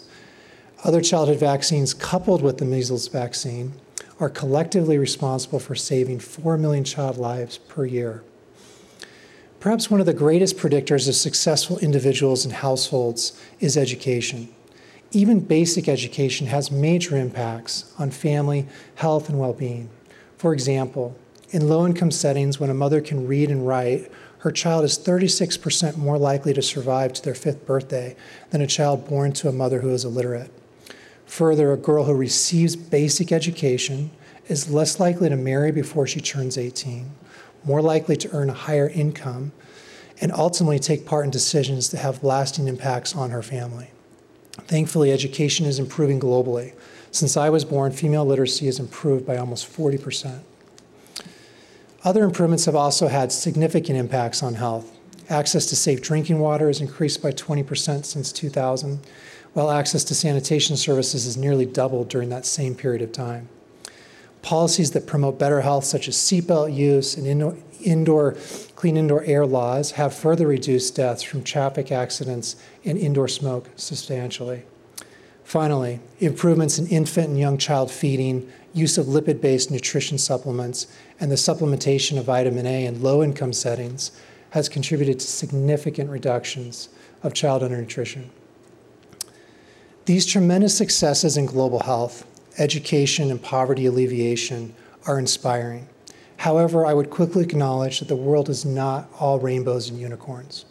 Other 0.83 1.01
childhood 1.01 1.39
vaccines, 1.39 1.95
coupled 1.95 2.43
with 2.43 2.59
the 2.59 2.65
measles 2.65 3.07
vaccine, 3.07 3.73
are 4.19 4.29
collectively 4.29 4.99
responsible 4.99 5.57
for 5.57 5.73
saving 5.73 6.19
4 6.19 6.57
million 6.57 6.83
child 6.83 7.17
lives 7.17 7.57
per 7.57 7.85
year. 7.85 8.23
Perhaps 9.59 9.89
one 9.89 9.99
of 9.99 10.05
the 10.05 10.13
greatest 10.13 10.57
predictors 10.57 11.07
of 11.07 11.15
successful 11.15 11.79
individuals 11.79 12.45
and 12.45 12.53
households 12.53 13.41
is 13.59 13.75
education. 13.75 14.49
Even 15.09 15.39
basic 15.39 15.87
education 15.87 16.45
has 16.45 16.69
major 16.69 17.17
impacts 17.17 17.91
on 17.97 18.11
family 18.11 18.67
health 18.95 19.29
and 19.29 19.39
well 19.39 19.53
being. 19.53 19.89
For 20.37 20.53
example, 20.53 21.15
in 21.49 21.67
low 21.67 21.87
income 21.87 22.11
settings, 22.11 22.59
when 22.59 22.69
a 22.69 22.75
mother 22.75 23.01
can 23.01 23.25
read 23.25 23.49
and 23.49 23.65
write, 23.65 24.11
her 24.45 24.51
child 24.51 24.85
is 24.85 24.97
36% 24.97 25.97
more 25.97 26.17
likely 26.17 26.53
to 26.53 26.61
survive 26.61 27.11
to 27.11 27.21
their 27.21 27.35
fifth 27.35 27.65
birthday 27.65 28.15
than 28.51 28.61
a 28.61 28.67
child 28.67 29.05
born 29.09 29.33
to 29.33 29.49
a 29.49 29.51
mother 29.51 29.81
who 29.81 29.89
is 29.89 30.05
illiterate. 30.05 30.51
Further, 31.25 31.73
a 31.73 31.77
girl 31.77 32.05
who 32.05 32.13
receives 32.13 32.77
basic 32.77 33.33
education 33.33 34.11
is 34.47 34.69
less 34.69 34.99
likely 34.99 35.27
to 35.27 35.35
marry 35.35 35.71
before 35.71 36.07
she 36.07 36.21
turns 36.21 36.57
18 36.57 37.11
more 37.65 37.81
likely 37.81 38.15
to 38.15 38.31
earn 38.31 38.49
a 38.49 38.53
higher 38.53 38.87
income, 38.89 39.51
and 40.21 40.31
ultimately 40.31 40.79
take 40.79 41.05
part 41.05 41.25
in 41.25 41.31
decisions 41.31 41.89
that 41.89 41.97
have 41.97 42.23
lasting 42.23 42.67
impacts 42.67 43.15
on 43.15 43.31
her 43.31 43.41
family. 43.41 43.89
Thankfully, 44.67 45.11
education 45.11 45.65
is 45.65 45.79
improving 45.79 46.19
globally. 46.19 46.73
Since 47.11 47.35
I 47.35 47.49
was 47.49 47.65
born, 47.65 47.91
female 47.91 48.25
literacy 48.25 48.67
has 48.67 48.79
improved 48.79 49.25
by 49.25 49.37
almost 49.37 49.67
40%. 49.67 50.41
Other 52.05 52.23
improvements 52.23 52.65
have 52.65 52.75
also 52.75 53.07
had 53.07 53.31
significant 53.31 53.97
impacts 53.97 54.43
on 54.43 54.53
health. 54.53 54.95
Access 55.27 55.65
to 55.65 55.75
safe 55.75 56.03
drinking 56.03 56.37
water 56.37 56.67
has 56.67 56.79
increased 56.79 57.23
by 57.23 57.31
20% 57.31 58.05
since 58.05 58.31
2000, 58.31 58.99
while 59.53 59.71
access 59.71 60.03
to 60.03 60.13
sanitation 60.13 60.77
services 60.77 61.25
has 61.25 61.35
nearly 61.35 61.65
doubled 61.65 62.07
during 62.07 62.29
that 62.29 62.45
same 62.45 62.75
period 62.75 63.01
of 63.01 63.11
time. 63.11 63.49
Policies 64.43 64.91
that 64.91 65.07
promote 65.07 65.39
better 65.39 65.61
health, 65.61 65.83
such 65.83 66.07
as 66.07 66.15
seatbelt 66.15 66.75
use 66.75 67.17
and 67.17 67.25
indoor, 67.25 67.57
indoor, 67.81 68.33
clean 68.75 68.97
indoor 68.97 69.23
air 69.23 69.43
laws, 69.43 69.91
have 69.91 70.13
further 70.13 70.45
reduced 70.45 70.95
deaths 70.95 71.23
from 71.23 71.43
traffic 71.43 71.91
accidents 71.91 72.55
and 72.83 72.99
indoor 72.99 73.27
smoke 73.27 73.71
substantially. 73.75 74.61
Finally, 75.45 75.99
improvements 76.19 76.79
in 76.79 76.87
infant 76.87 77.29
and 77.29 77.39
young 77.39 77.55
child 77.55 77.91
feeding, 77.91 78.51
use 78.73 78.97
of 78.97 79.05
lipid 79.05 79.39
based 79.39 79.69
nutrition 79.69 80.17
supplements, 80.17 80.87
and 81.19 81.31
the 81.31 81.35
supplementation 81.35 82.17
of 82.17 82.25
vitamin 82.25 82.65
A 82.65 82.87
in 82.87 83.03
low 83.03 83.23
income 83.23 83.53
settings 83.53 84.11
has 84.49 84.67
contributed 84.67 85.19
to 85.19 85.27
significant 85.27 86.09
reductions 86.09 86.89
of 87.21 87.35
child 87.35 87.61
undernutrition. 87.61 88.25
These 90.05 90.25
tremendous 90.25 90.75
successes 90.75 91.37
in 91.37 91.45
global 91.45 91.81
health, 91.81 92.25
education, 92.57 93.29
and 93.29 93.41
poverty 93.41 93.85
alleviation 93.85 94.73
are 95.05 95.19
inspiring. 95.19 95.87
However, 96.37 96.87
I 96.87 96.95
would 96.95 97.11
quickly 97.11 97.43
acknowledge 97.43 97.99
that 97.99 98.07
the 98.07 98.15
world 98.15 98.49
is 98.49 98.65
not 98.65 99.09
all 99.19 99.39
rainbows 99.39 99.89
and 99.89 99.99
unicorns. 99.99 100.65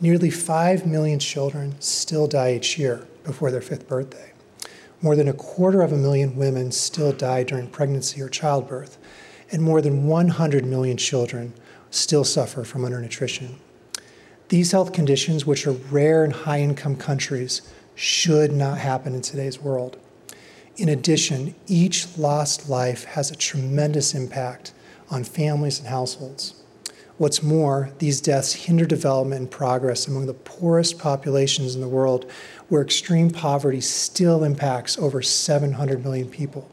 Nearly 0.00 0.30
5 0.30 0.86
million 0.86 1.18
children 1.18 1.74
still 1.80 2.28
die 2.28 2.54
each 2.54 2.78
year 2.78 3.08
before 3.24 3.50
their 3.50 3.60
fifth 3.60 3.88
birthday. 3.88 4.32
More 5.02 5.16
than 5.16 5.28
a 5.28 5.32
quarter 5.32 5.82
of 5.82 5.92
a 5.92 5.96
million 5.96 6.36
women 6.36 6.72
still 6.72 7.12
die 7.12 7.42
during 7.42 7.68
pregnancy 7.68 8.20
or 8.20 8.28
childbirth, 8.28 8.98
and 9.50 9.62
more 9.62 9.80
than 9.80 10.06
100 10.06 10.64
million 10.64 10.96
children 10.96 11.54
still 11.90 12.24
suffer 12.24 12.64
from 12.64 12.82
undernutrition. 12.82 13.54
These 14.48 14.72
health 14.72 14.92
conditions, 14.92 15.46
which 15.46 15.66
are 15.66 15.72
rare 15.72 16.24
in 16.24 16.32
high 16.32 16.60
income 16.60 16.96
countries, 16.96 17.62
should 17.94 18.52
not 18.52 18.78
happen 18.78 19.14
in 19.14 19.22
today's 19.22 19.60
world. 19.60 19.96
In 20.76 20.88
addition, 20.88 21.54
each 21.66 22.16
lost 22.16 22.68
life 22.68 23.04
has 23.04 23.30
a 23.30 23.36
tremendous 23.36 24.14
impact 24.14 24.72
on 25.10 25.24
families 25.24 25.78
and 25.78 25.88
households. 25.88 26.54
What's 27.18 27.42
more, 27.42 27.90
these 27.98 28.20
deaths 28.20 28.54
hinder 28.54 28.86
development 28.86 29.40
and 29.42 29.50
progress 29.50 30.08
among 30.08 30.24
the 30.24 30.32
poorest 30.32 30.98
populations 30.98 31.74
in 31.74 31.82
the 31.82 31.88
world, 31.88 32.30
where 32.70 32.82
extreme 32.82 33.30
poverty 33.30 33.80
still 33.80 34.44
impacts 34.44 34.96
over 34.96 35.20
700 35.20 36.02
million 36.02 36.28
people. 36.28 36.70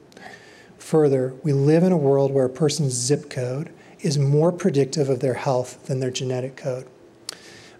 Further, 0.77 1.33
we 1.43 1.51
live 1.51 1.83
in 1.83 1.91
a 1.91 1.97
world 1.97 2.31
where 2.31 2.45
a 2.45 2.49
person's 2.49 2.93
zip 2.93 3.29
code 3.29 3.73
is 3.99 4.17
more 4.17 4.51
predictive 4.51 5.09
of 5.09 5.19
their 5.19 5.33
health 5.33 5.87
than 5.87 5.99
their 5.99 6.11
genetic 6.11 6.55
code. 6.55 6.87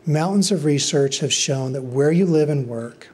Mountains 0.06 0.52
of 0.52 0.66
research 0.66 1.20
have 1.20 1.32
shown 1.32 1.74
that 1.74 1.84
where 1.84 2.12
you 2.12 2.26
live 2.26 2.50
and 2.50 2.68
work, 2.68 3.10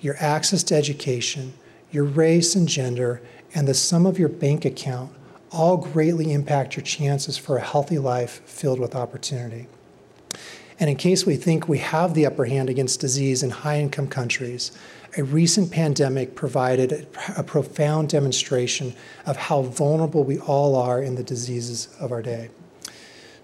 your 0.00 0.16
access 0.20 0.62
to 0.64 0.74
education, 0.74 1.54
your 1.90 2.04
race 2.04 2.54
and 2.54 2.68
gender, 2.68 3.22
and 3.54 3.66
the 3.66 3.74
sum 3.74 4.04
of 4.04 4.18
your 4.18 4.28
bank 4.28 4.64
account 4.64 5.12
all 5.50 5.78
greatly 5.78 6.32
impact 6.32 6.76
your 6.76 6.84
chances 6.84 7.38
for 7.38 7.56
a 7.56 7.62
healthy 7.62 7.98
life 7.98 8.42
filled 8.44 8.80
with 8.80 8.94
opportunity. 8.94 9.66
And 10.82 10.90
in 10.90 10.96
case 10.96 11.24
we 11.24 11.36
think 11.36 11.68
we 11.68 11.78
have 11.78 12.12
the 12.12 12.26
upper 12.26 12.46
hand 12.46 12.68
against 12.68 12.98
disease 12.98 13.44
in 13.44 13.50
high 13.50 13.78
income 13.78 14.08
countries, 14.08 14.72
a 15.16 15.22
recent 15.22 15.70
pandemic 15.70 16.34
provided 16.34 17.06
a, 17.36 17.44
profound 17.44 18.08
demonstration 18.08 18.92
of 19.24 19.36
how 19.36 19.62
vulnerable 19.62 20.24
we 20.24 20.40
all 20.40 20.74
are 20.74 21.00
in 21.00 21.14
the 21.14 21.22
diseases 21.22 21.86
of 22.00 22.10
our 22.10 22.20
day. 22.20 22.50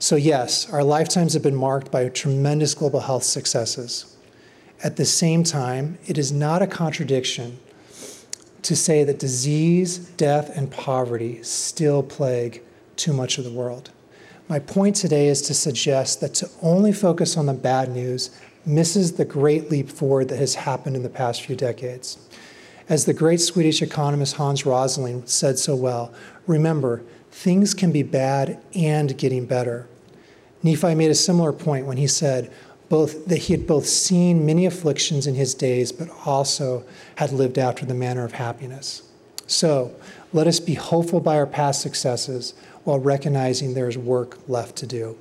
So, 0.01 0.17
yes, 0.17 0.69
our 0.73 0.83
lifetimes 0.83 1.35
have 1.35 1.45
been 1.45 1.55
marked 1.55 1.93
by 1.93 2.09
tremendous 2.09 2.75
global 2.75 2.99
health 2.99 3.23
successes. 3.23 4.17
At 4.83 4.97
the 4.97 5.05
same 5.05 5.45
time, 5.45 5.97
it 6.09 6.19
is 6.19 6.33
not 6.33 6.61
a 6.61 6.67
contradiction 6.67 7.61
to 8.63 8.75
say 8.75 9.05
that 9.05 9.21
disease, 9.21 9.99
death, 9.99 10.51
and 10.57 10.73
poverty 10.73 11.41
still 11.45 12.03
plague 12.03 12.63
too 12.97 13.13
much 13.13 13.39
of 13.39 13.45
the 13.45 13.53
world. 13.53 13.93
My 14.49 14.59
point 14.59 14.97
today 14.97 15.29
is 15.29 15.43
to 15.43 15.53
suggest 15.53 16.23
that 16.23 16.33
to 16.35 16.49
only 16.63 16.91
focus 16.91 17.37
on 17.37 17.45
the 17.45 17.53
bad 17.53 17.91
news 17.91 18.31
misses 18.65 19.13
the 19.13 19.27
great 19.27 19.71
leap 19.71 19.91
forward 19.91 20.29
that 20.31 20.39
has 20.39 20.55
happened 20.55 20.97
in 20.97 21.03
the 21.03 21.11
past 21.11 21.43
few 21.43 21.55
decades. 21.55 22.17
As 22.89 23.05
the 23.05 23.13
great 23.13 23.43
Swedish 23.43 23.83
economist 23.83 24.37
Hans 24.37 24.65
Rosling 24.65 25.27
said 25.27 25.59
so 25.59 25.77
well, 25.77 26.15
remember, 26.47 27.03
things 27.31 27.75
can 27.75 27.93
be 27.93 28.03
bad 28.03 28.59
and 28.75 29.19
getting 29.19 29.45
better. 29.45 29.87
Nephi 30.63 30.95
made 30.95 31.11
a 31.11 31.15
similar 31.15 31.53
point 31.53 31.85
when 31.85 31.99
he 31.99 32.07
said, 32.07 32.51
both 32.89 33.27
that 33.27 33.37
he 33.37 33.53
had 33.53 33.67
both 33.67 33.85
seen 33.85 34.47
many 34.47 34.65
afflictions 34.65 35.27
in 35.27 35.35
his 35.35 35.53
days, 35.53 35.93
but 35.93 36.09
also 36.25 36.85
had 37.17 37.33
lived 37.33 37.59
after 37.59 37.85
the 37.85 37.93
manner 37.93 38.25
of 38.25 38.33
happiness. 38.33 39.03
So 39.47 39.95
let 40.33 40.47
us 40.47 40.59
be 40.59 40.75
hopeful 40.75 41.21
by 41.21 41.37
our 41.37 41.47
past 41.47 41.83
successes 41.83 42.55
while 42.89 42.99
recognizing 42.99 43.75
there 43.75 43.91
is 43.91 43.99
work 43.99 44.39
left 44.49 44.75
to 44.75 44.87
do. 44.87 45.15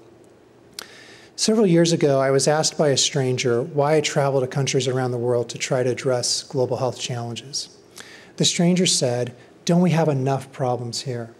Several 1.36 1.68
years 1.68 1.92
ago, 1.92 2.22
I 2.22 2.32
was 2.32 2.48
asked 2.48 2.78
by 2.78 2.88
a 2.88 2.98
stranger 2.98 3.62
why 3.62 3.98
I 3.98 4.02
travel 4.02 4.40
to 4.40 4.48
countries 4.48 4.88
around 4.88 5.12
the 5.12 5.18
world 5.18 5.50
to 5.50 5.58
try 5.58 5.84
to 5.84 5.90
address 5.90 6.44
global 6.44 6.78
health 6.78 6.98
challenges. 6.98 7.78
The 8.38 8.46
stranger 8.46 8.86
said, 8.86 9.36
Don't 9.66 9.82
we 9.82 9.92
have 9.92 10.08
enough 10.08 10.50
problems 10.54 11.02
here? 11.02 11.32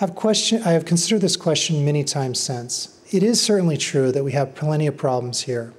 I've, 0.00 0.14
question, 0.14 0.62
I 0.62 0.72
have 0.72 0.86
considered 0.86 1.20
this 1.20 1.36
question 1.36 1.84
many 1.84 2.04
times 2.04 2.40
since. 2.40 2.98
It 3.12 3.22
is 3.22 3.38
certainly 3.38 3.76
true 3.76 4.12
that 4.12 4.24
we 4.24 4.32
have 4.32 4.54
plenty 4.54 4.86
of 4.86 4.96
problems 4.96 5.42
here. 5.42 5.74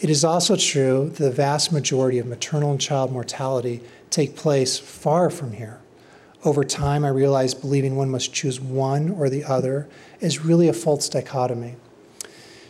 It 0.00 0.08
is 0.08 0.24
also 0.24 0.56
true 0.56 1.10
that 1.10 1.22
the 1.22 1.30
vast 1.30 1.70
majority 1.70 2.18
of 2.18 2.26
maternal 2.26 2.70
and 2.70 2.80
child 2.80 3.12
mortality 3.12 3.82
take 4.08 4.36
place 4.36 4.78
far 4.78 5.28
from 5.28 5.52
here. 5.52 5.80
Over 6.46 6.62
time, 6.62 7.04
I 7.04 7.08
realized 7.08 7.60
believing 7.60 7.96
one 7.96 8.08
must 8.08 8.32
choose 8.32 8.60
one 8.60 9.10
or 9.10 9.28
the 9.28 9.42
other 9.42 9.88
is 10.20 10.44
really 10.44 10.68
a 10.68 10.72
false 10.72 11.08
dichotomy. 11.08 11.74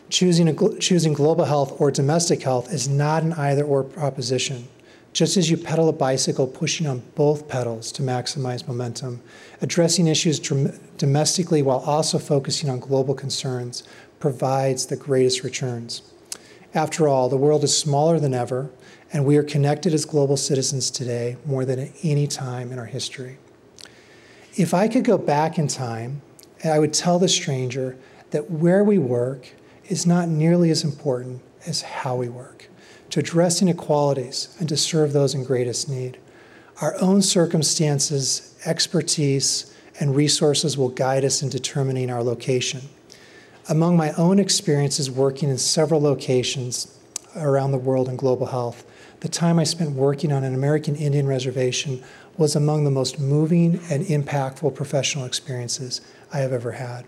Choosing, 0.08 0.48
a, 0.48 0.78
choosing 0.78 1.12
global 1.12 1.44
health 1.44 1.78
or 1.78 1.90
domestic 1.90 2.42
health 2.42 2.72
is 2.72 2.88
not 2.88 3.22
an 3.22 3.34
either 3.34 3.62
or 3.62 3.84
proposition. 3.84 4.66
Just 5.12 5.36
as 5.36 5.50
you 5.50 5.58
pedal 5.58 5.90
a 5.90 5.92
bicycle, 5.92 6.46
pushing 6.46 6.86
on 6.86 7.02
both 7.16 7.48
pedals 7.48 7.92
to 7.92 8.02
maximize 8.02 8.66
momentum, 8.66 9.20
addressing 9.60 10.06
issues 10.06 10.40
domestically 10.96 11.60
while 11.60 11.80
also 11.80 12.18
focusing 12.18 12.70
on 12.70 12.80
global 12.80 13.14
concerns 13.14 13.82
provides 14.20 14.86
the 14.86 14.96
greatest 14.96 15.42
returns. 15.44 16.00
After 16.72 17.08
all, 17.08 17.28
the 17.28 17.36
world 17.36 17.62
is 17.62 17.76
smaller 17.76 18.18
than 18.18 18.32
ever, 18.32 18.70
and 19.12 19.26
we 19.26 19.36
are 19.36 19.42
connected 19.42 19.92
as 19.92 20.06
global 20.06 20.38
citizens 20.38 20.90
today 20.90 21.36
more 21.44 21.66
than 21.66 21.78
at 21.78 21.92
any 22.02 22.26
time 22.26 22.72
in 22.72 22.78
our 22.78 22.86
history. 22.86 23.36
If 24.56 24.72
I 24.72 24.88
could 24.88 25.04
go 25.04 25.18
back 25.18 25.58
in 25.58 25.68
time, 25.68 26.22
I 26.64 26.78
would 26.78 26.94
tell 26.94 27.18
the 27.18 27.28
stranger 27.28 27.94
that 28.30 28.50
where 28.50 28.82
we 28.82 28.96
work 28.96 29.48
is 29.88 30.06
not 30.06 30.28
nearly 30.28 30.70
as 30.70 30.82
important 30.82 31.42
as 31.66 31.82
how 31.82 32.16
we 32.16 32.30
work 32.30 32.70
to 33.10 33.20
address 33.20 33.60
inequalities 33.60 34.56
and 34.58 34.66
to 34.70 34.76
serve 34.76 35.12
those 35.12 35.34
in 35.34 35.44
greatest 35.44 35.90
need. 35.90 36.18
Our 36.80 36.96
own 37.02 37.20
circumstances, 37.20 38.58
expertise, 38.64 39.74
and 40.00 40.16
resources 40.16 40.78
will 40.78 40.88
guide 40.88 41.24
us 41.24 41.42
in 41.42 41.50
determining 41.50 42.10
our 42.10 42.22
location. 42.22 42.80
Among 43.68 43.94
my 43.94 44.12
own 44.12 44.38
experiences 44.38 45.10
working 45.10 45.50
in 45.50 45.58
several 45.58 46.00
locations 46.00 46.98
around 47.36 47.72
the 47.72 47.78
world 47.78 48.08
in 48.08 48.16
global 48.16 48.46
health, 48.46 48.86
the 49.20 49.28
time 49.28 49.58
I 49.58 49.64
spent 49.64 49.90
working 49.90 50.32
on 50.32 50.44
an 50.44 50.54
American 50.54 50.96
Indian 50.96 51.26
reservation 51.26 52.02
was 52.36 52.54
among 52.54 52.84
the 52.84 52.90
most 52.90 53.18
moving 53.18 53.80
and 53.90 54.04
impactful 54.06 54.74
professional 54.74 55.24
experiences 55.24 56.00
I 56.32 56.38
have 56.38 56.52
ever 56.52 56.72
had. 56.72 57.06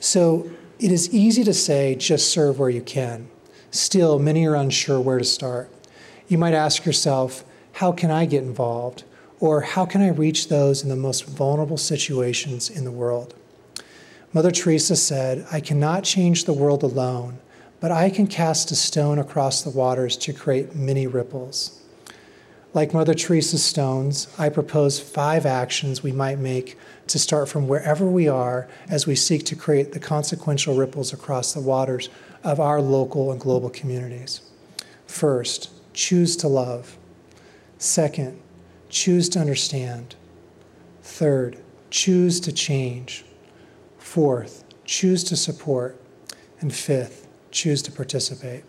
So 0.00 0.50
it 0.78 0.90
is 0.92 1.12
easy 1.14 1.44
to 1.44 1.54
say 1.54 1.94
just 1.94 2.30
serve 2.30 2.58
where 2.58 2.70
you 2.70 2.82
can. 2.82 3.28
Still, 3.70 4.18
many 4.18 4.46
are 4.46 4.54
unsure 4.54 5.00
where 5.00 5.18
to 5.18 5.24
start. 5.24 5.70
You 6.28 6.38
might 6.38 6.54
ask 6.54 6.84
yourself, 6.84 7.44
how 7.72 7.92
can 7.92 8.10
I 8.10 8.24
get 8.24 8.42
involved? 8.42 9.04
Or 9.38 9.60
how 9.60 9.84
can 9.84 10.00
I 10.00 10.08
reach 10.08 10.48
those 10.48 10.82
in 10.82 10.88
the 10.88 10.96
most 10.96 11.26
vulnerable 11.26 11.76
situations 11.76 12.70
in 12.70 12.84
the 12.84 12.90
world? 12.90 13.34
Mother 14.32 14.50
Teresa 14.50 14.96
said, 14.96 15.46
I 15.52 15.60
cannot 15.60 16.04
change 16.04 16.44
the 16.44 16.52
world 16.52 16.82
alone, 16.82 17.38
but 17.80 17.90
I 17.90 18.10
can 18.10 18.26
cast 18.26 18.70
a 18.70 18.74
stone 18.74 19.18
across 19.18 19.62
the 19.62 19.70
waters 19.70 20.16
to 20.18 20.32
create 20.32 20.74
many 20.74 21.06
ripples. 21.06 21.82
Like 22.74 22.92
Mother 22.92 23.14
Teresa's 23.14 23.64
stones, 23.64 24.28
I 24.38 24.48
propose 24.50 25.00
five 25.00 25.46
actions 25.46 26.02
we 26.02 26.12
might 26.12 26.38
make 26.38 26.76
to 27.06 27.18
start 27.18 27.48
from 27.48 27.68
wherever 27.68 28.06
we 28.06 28.28
are 28.28 28.68
as 28.88 29.06
we 29.06 29.14
seek 29.14 29.44
to 29.46 29.56
create 29.56 29.92
the 29.92 30.00
consequential 30.00 30.74
ripples 30.74 31.12
across 31.12 31.54
the 31.54 31.60
waters 31.60 32.10
of 32.44 32.60
our 32.60 32.80
local 32.80 33.32
and 33.32 33.40
global 33.40 33.70
communities. 33.70 34.42
First, 35.06 35.70
choose 35.94 36.36
to 36.36 36.48
love. 36.48 36.98
Second, 37.78 38.40
choose 38.88 39.28
to 39.30 39.38
understand. 39.38 40.16
Third, 41.02 41.58
choose 41.90 42.40
to 42.40 42.52
change. 42.52 43.24
Fourth, 43.98 44.64
choose 44.84 45.24
to 45.24 45.36
support. 45.36 45.98
And 46.60 46.74
fifth, 46.74 47.26
choose 47.50 47.82
to 47.82 47.92
participate. 47.92 48.64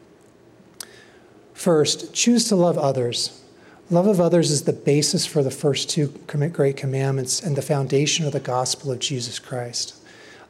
First, 1.54 2.14
choose 2.14 2.46
to 2.50 2.56
love 2.56 2.78
others. 2.78 3.42
Love 3.90 4.08
of 4.08 4.20
others 4.20 4.52
is 4.52 4.64
the 4.64 4.74
basis 4.74 5.26
for 5.26 5.42
the 5.42 5.50
first 5.50 5.90
two 5.90 6.08
great 6.28 6.76
commandments 6.76 7.42
and 7.42 7.56
the 7.56 7.62
foundation 7.62 8.26
of 8.26 8.34
the 8.34 8.40
gospel 8.40 8.92
of 8.92 9.00
Jesus 9.00 9.40
Christ. 9.40 9.96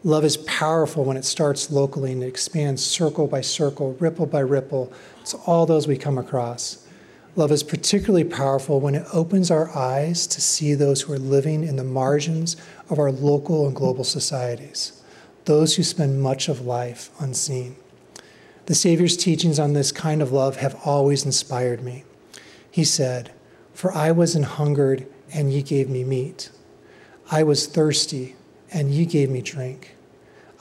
Love 0.03 0.25
is 0.25 0.37
powerful 0.37 1.03
when 1.03 1.17
it 1.17 1.23
starts 1.23 1.69
locally 1.69 2.13
and 2.13 2.23
it 2.23 2.27
expands 2.27 2.83
circle 2.83 3.27
by 3.27 3.41
circle, 3.41 3.93
ripple 3.99 4.25
by 4.25 4.39
ripple. 4.39 4.91
It's 5.21 5.35
all 5.35 5.67
those 5.67 5.87
we 5.87 5.97
come 5.97 6.17
across. 6.17 6.87
Love 7.35 7.51
is 7.51 7.61
particularly 7.61 8.23
powerful 8.23 8.79
when 8.79 8.95
it 8.95 9.05
opens 9.13 9.51
our 9.51 9.69
eyes 9.77 10.25
to 10.25 10.41
see 10.41 10.73
those 10.73 11.01
who 11.01 11.13
are 11.13 11.19
living 11.19 11.63
in 11.63 11.75
the 11.75 11.83
margins 11.83 12.57
of 12.89 12.97
our 12.97 13.11
local 13.11 13.67
and 13.67 13.75
global 13.75 14.03
societies, 14.03 15.03
those 15.45 15.75
who 15.75 15.83
spend 15.83 16.23
much 16.23 16.49
of 16.49 16.61
life 16.61 17.11
unseen. 17.19 17.75
The 18.65 18.73
Savior's 18.73 19.15
teachings 19.15 19.59
on 19.59 19.73
this 19.73 19.91
kind 19.91 20.23
of 20.23 20.31
love 20.31 20.55
have 20.55 20.81
always 20.83 21.23
inspired 21.23 21.83
me. 21.83 22.03
He 22.71 22.83
said, 22.83 23.31
For 23.73 23.91
I 23.93 24.11
was 24.11 24.35
an 24.35 24.43
hungered, 24.43 25.07
and 25.33 25.51
ye 25.51 25.61
gave 25.61 25.89
me 25.89 26.03
meat. 26.03 26.49
I 27.29 27.43
was 27.43 27.67
thirsty, 27.67 28.35
and 28.71 28.91
ye 28.91 29.05
gave 29.05 29.29
me 29.29 29.41
drink. 29.41 29.95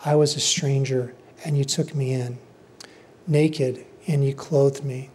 I 0.05 0.15
was 0.15 0.37
a 0.37 0.41
stranger, 0.41 1.15
and 1.45 1.57
ye 1.57 1.65
took 1.65 1.95
me 1.95 2.13
in. 2.13 2.39
Naked, 3.27 3.85
and 4.07 4.25
ye 4.25 4.33
clothed 4.33 4.85
me. 4.85 5.11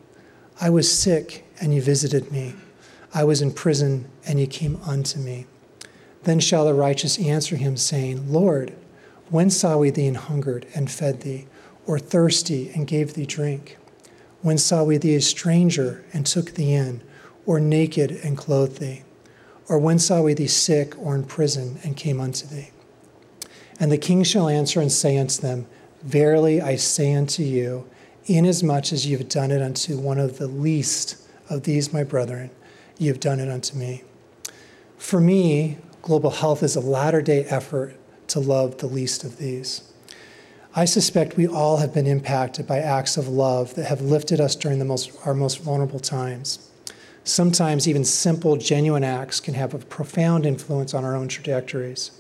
I 0.60 0.70
was 0.70 0.92
sick, 0.92 1.46
and 1.60 1.74
ye 1.74 1.80
visited 1.80 2.32
me. 2.32 2.56
I 3.14 3.24
was 3.24 3.42
in 3.42 3.52
prison, 3.52 4.08
and 4.26 4.40
ye 4.40 4.48
came 4.48 4.80
unto 4.86 5.20
me. 5.20 5.46
Then 6.24 6.40
shall 6.40 6.66
the 6.66 6.74
righteous 6.74 7.20
answer 7.20 7.56
him, 7.56 7.78
saying, 7.78 8.32
Lord, 8.32 8.74
when 9.30 9.50
saw 9.50 9.78
we 9.78 9.90
thee 9.90 10.08
an 10.08 10.16
hungered 10.16 10.66
and 10.76 10.92
fed 10.92 11.22
thee, 11.22 11.48
or 11.86 11.98
thirsty 11.98 12.70
and 12.76 12.86
gave 12.88 13.14
thee 13.14 13.26
drink? 13.26 13.78
When 14.42 14.58
saw 14.58 14.84
we 14.84 14.98
thee 14.98 15.16
a 15.16 15.22
stranger 15.22 16.04
and 16.14 16.26
took 16.26 16.52
thee 16.52 16.74
in, 16.74 17.02
or 17.46 17.60
naked 17.60 18.12
and 18.24 18.38
clothed 18.38 18.80
thee? 18.80 19.04
Or 19.68 19.78
when 19.78 20.00
saw 20.00 20.22
we 20.22 20.34
thee 20.34 20.48
sick 20.48 20.98
or 20.98 21.16
in 21.16 21.24
prison 21.24 21.80
and 21.84 21.96
came 21.96 22.20
unto 22.20 22.48
thee? 22.48 22.72
And 23.80 23.92
the 23.92 23.98
king 23.98 24.24
shall 24.24 24.50
answer 24.50 24.82
and 24.82 24.92
say 24.92 25.18
unto 25.18 25.42
them, 25.42 25.68
Verily 26.04 26.62
I 26.62 26.76
say 26.76 27.14
unto 27.14 27.44
you, 27.44 27.88
inasmuch 28.26 28.92
as 28.92 29.06
ye 29.06 29.14
have 29.14 29.30
done 29.30 29.52
it 29.52 29.62
unto 29.62 29.98
one 29.98 30.18
of 30.18 30.38
the 30.38 30.48
least 30.48 31.18
of 31.50 31.64
these 31.64 31.94
my 31.94 32.04
brethren, 32.04 32.50
ye 32.98 33.08
have 33.08 33.20
done 33.20 33.40
it 33.40 33.50
unto 33.50 33.78
me. 33.78 34.04
For 34.98 35.20
me, 35.20 35.78
global 36.02 36.32
health 36.32 36.64
is 36.64 36.76
a 36.76 36.82
latter 36.82 37.22
day 37.22 37.46
effort 37.46 37.96
to 38.28 38.40
love 38.40 38.78
the 38.78 38.88
least 38.88 39.24
of 39.24 39.38
these. 39.38 39.91
I 40.74 40.86
suspect 40.86 41.36
we 41.36 41.48
all 41.48 41.78
have 41.78 41.94
been 41.94 42.08
impacted 42.08 42.66
by 42.66 42.80
acts 42.80 43.18
of 43.18 43.28
love 43.28 43.76
that 43.76 43.88
have 43.88 44.00
lifted 44.00 44.40
us 44.40 44.56
during 44.56 44.80
the 44.80 44.86
most, 44.86 45.12
our 45.26 45.34
most 45.34 45.60
vulnerable 45.60 46.00
times. 46.00 46.70
Sometimes 47.26 47.90
even 47.90 48.06
simple, 48.06 48.56
genuine 48.56 49.04
acts 49.04 49.42
can 49.42 49.54
have 49.54 49.74
a 49.74 49.80
profound 49.80 50.46
influence 50.46 50.94
on 50.94 51.04
our 51.04 51.14
own 51.14 51.28
trajectories. 51.28 52.12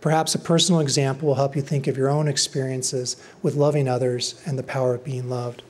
Perhaps 0.00 0.36
a 0.36 0.38
personal 0.38 0.80
example 0.80 1.26
will 1.26 1.34
help 1.34 1.56
you 1.56 1.62
think 1.62 1.88
of 1.88 1.96
your 1.96 2.08
own 2.08 2.28
experiences 2.28 3.16
with 3.42 3.56
loving 3.56 3.88
others 3.88 4.40
and 4.46 4.56
the 4.56 4.62
power 4.62 4.94
of 4.94 5.04
being 5.04 5.28
loved. 5.28 5.62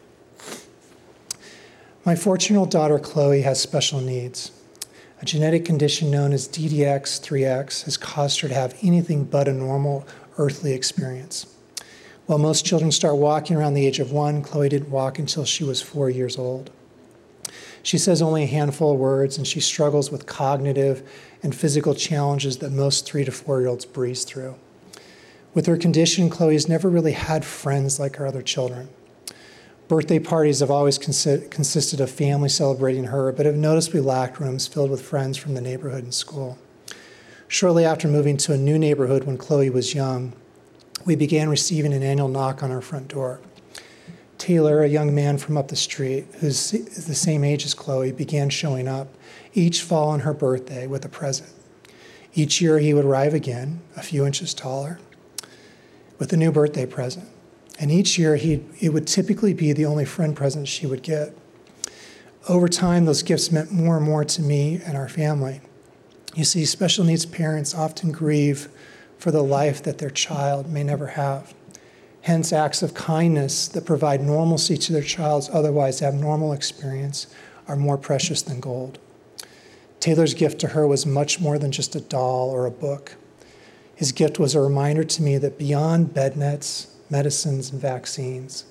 My 2.05 2.15
14 2.15 2.55
year 2.55 2.61
old 2.61 2.71
daughter 2.71 2.99
Chloe 2.99 3.43
has 3.43 3.63
special 3.63 4.01
needs. 4.01 4.53
A 5.23 5.25
genetic 5.25 5.65
condition 5.65 6.11
known 6.11 6.35
as 6.35 6.49
DDX3X 6.49 7.85
has 7.85 7.97
caused 7.97 8.41
her 8.41 8.49
to 8.49 8.55
have 8.55 8.79
anything 8.83 9.25
but 9.25 9.49
a 9.49 9.55
normal 9.55 10.07
earthly 10.37 10.75
experience. 10.75 11.47
While 12.31 12.39
most 12.39 12.65
children 12.65 12.93
start 12.93 13.17
walking 13.17 13.57
around 13.57 13.75
the 13.75 13.85
age 13.85 13.99
of 13.99 14.13
one, 14.13 14.41
Chloe 14.41 14.69
didn't 14.69 14.89
walk 14.89 15.19
until 15.19 15.45
she 15.45 15.65
was 15.65 15.83
four 15.83 16.09
years 16.09 16.39
old. 16.39 16.71
She 17.83 17.99
says 17.99 18.23
only 18.23 18.45
a 18.45 18.47
handful 18.47 18.93
of 18.93 19.01
words, 19.01 19.37
and 19.37 19.45
she 19.45 19.59
struggles 19.59 20.13
with 20.13 20.27
cognitive 20.27 21.03
and 21.43 21.53
physical 21.53 21.93
challenges 21.93 22.59
that 22.59 22.71
most 22.71 23.05
three 23.05 23.25
to 23.25 23.33
four 23.33 23.59
year 23.59 23.69
olds 23.69 23.85
breeze 23.85 24.23
through. 24.23 24.55
With 25.55 25.67
her 25.67 25.77
condition, 25.77 26.31
Chloe's 26.31 26.69
never 26.69 26.89
really 26.89 27.15
had 27.15 27.45
friends 27.45 27.99
like 27.99 28.15
her 28.15 28.29
other 28.29 28.43
children. 28.43 28.91
Birthday 29.89 30.21
parties 30.21 30.61
have 30.61 30.71
always 30.71 31.01
consi- 31.01 31.51
consisted 31.51 32.01
of 32.01 32.13
family 32.13 32.49
celebrating 32.49 33.07
her, 33.07 33.33
but 33.33 33.45
have 33.45 33.57
noticeably 33.57 34.03
lacked 34.03 34.39
rooms 34.39 34.69
filled 34.69 34.93
with 34.93 35.03
friends 35.03 35.37
from 35.37 35.55
the 35.55 35.61
neighborhood 35.61 36.05
and 36.05 36.15
school. 36.15 36.59
Shortly 37.49 37.85
after 37.85 38.07
moving 38.07 38.37
to 38.37 38.53
a 38.53 38.57
new 38.57 38.79
neighborhood 38.79 39.25
when 39.25 39.37
Chloe 39.37 39.69
was 39.69 39.97
young, 39.97 40.33
we 41.05 41.17
began 41.17 41.49
receiving 41.49 41.93
an 41.93 42.03
annual 42.03 42.29
knock 42.29 42.63
on 42.63 42.71
our 42.71 42.81
front 42.81 43.09
door. 43.09 43.41
Taylor, 44.39 44.83
a 44.83 44.89
young 44.89 45.15
man 45.15 45.37
from 45.37 45.57
up 45.59 45.69
the 45.69 45.77
street, 45.77 46.27
who's 46.41 46.71
the 46.71 47.15
same 47.15 47.45
age 47.45 47.65
as 47.65 47.75
Chloe, 47.75 48.13
began 48.13 48.49
showing 48.49 48.89
up 48.89 49.09
each 49.53 49.83
fall 49.83 50.09
on 50.09 50.21
her 50.21 50.33
birthday 50.33 50.87
with 50.87 51.05
a 51.05 51.09
present. 51.09 51.51
Each 52.35 52.61
year 52.61 52.79
he 52.79 52.95
would 52.95 53.05
arrive 53.05 53.35
again, 53.35 53.81
a 53.97 54.03
few 54.03 54.25
inches 54.25 54.55
taller, 54.55 54.99
with 56.19 56.33
a 56.33 56.37
new 56.37 56.53
birthday 56.53 56.87
present. 56.87 57.29
And 57.79 57.91
each 57.91 58.19
year 58.19 58.37
he, 58.37 58.65
it 58.79 58.91
would 58.91 59.07
typically 59.07 59.53
be 59.53 59.73
the 59.73 59.87
only 59.87 60.05
friend 60.05 60.37
present 60.37 60.69
she 60.69 60.87
would 60.87 61.03
get. 61.03 61.35
Over 62.49 62.69
time, 62.69 63.05
those 63.05 63.23
gifts 63.23 63.51
meant 63.51 63.73
more 63.73 63.97
and 63.97 64.07
more 64.07 64.25
to 64.25 64.43
me 64.43 64.81
and 64.85 64.97
our 64.97 65.09
family. 65.09 65.61
You 66.35 66.45
see, 66.45 66.65
special 66.65 67.05
needs 67.05 67.27
parents 67.27 67.75
often 67.75 68.13
grieve 68.13 68.69
for 69.21 69.31
the 69.31 69.45
life 69.45 69.83
that 69.83 69.99
their 69.99 70.11
child 70.11 70.71
may 70.71 70.83
never 70.83 71.09
have. 71.09 71.53
Hence, 72.23 72.55
acts 72.55 72.83
of 72.83 72.95
kindness 72.95 73.69
that 73.69 73.85
provide 73.85 74.23
normalcy 74.23 74.79
to 74.79 74.93
their 74.95 75.03
child's 75.03 75.51
otherwise 75.51 76.01
abnormal 76.01 76.55
experience 76.55 77.27
are 77.69 77.77
more 77.77 77.99
precious 77.99 78.41
than 78.41 78.61
gold. 78.61 78.99
Taylor's 80.01 80.33
gift 80.33 80.59
to 80.61 80.69
her 80.69 80.87
was 80.87 81.05
much 81.05 81.39
more 81.39 81.59
than 81.59 81.71
just 81.71 81.95
a 81.95 82.01
doll 82.01 82.49
or 82.51 82.65
a 82.65 82.71
book. 82.71 83.17
His 83.95 84.13
gift 84.13 84.39
was 84.39 84.55
a 84.55 84.61
reminder 84.61 85.05
to 85.05 85.23
me 85.23 85.37
that 85.37 85.59
beyond 85.59 86.15
bed 86.15 86.39
nets, 86.39 86.97
medicines, 87.11 87.71
and 87.71 87.81
vaccines, 87.81 88.65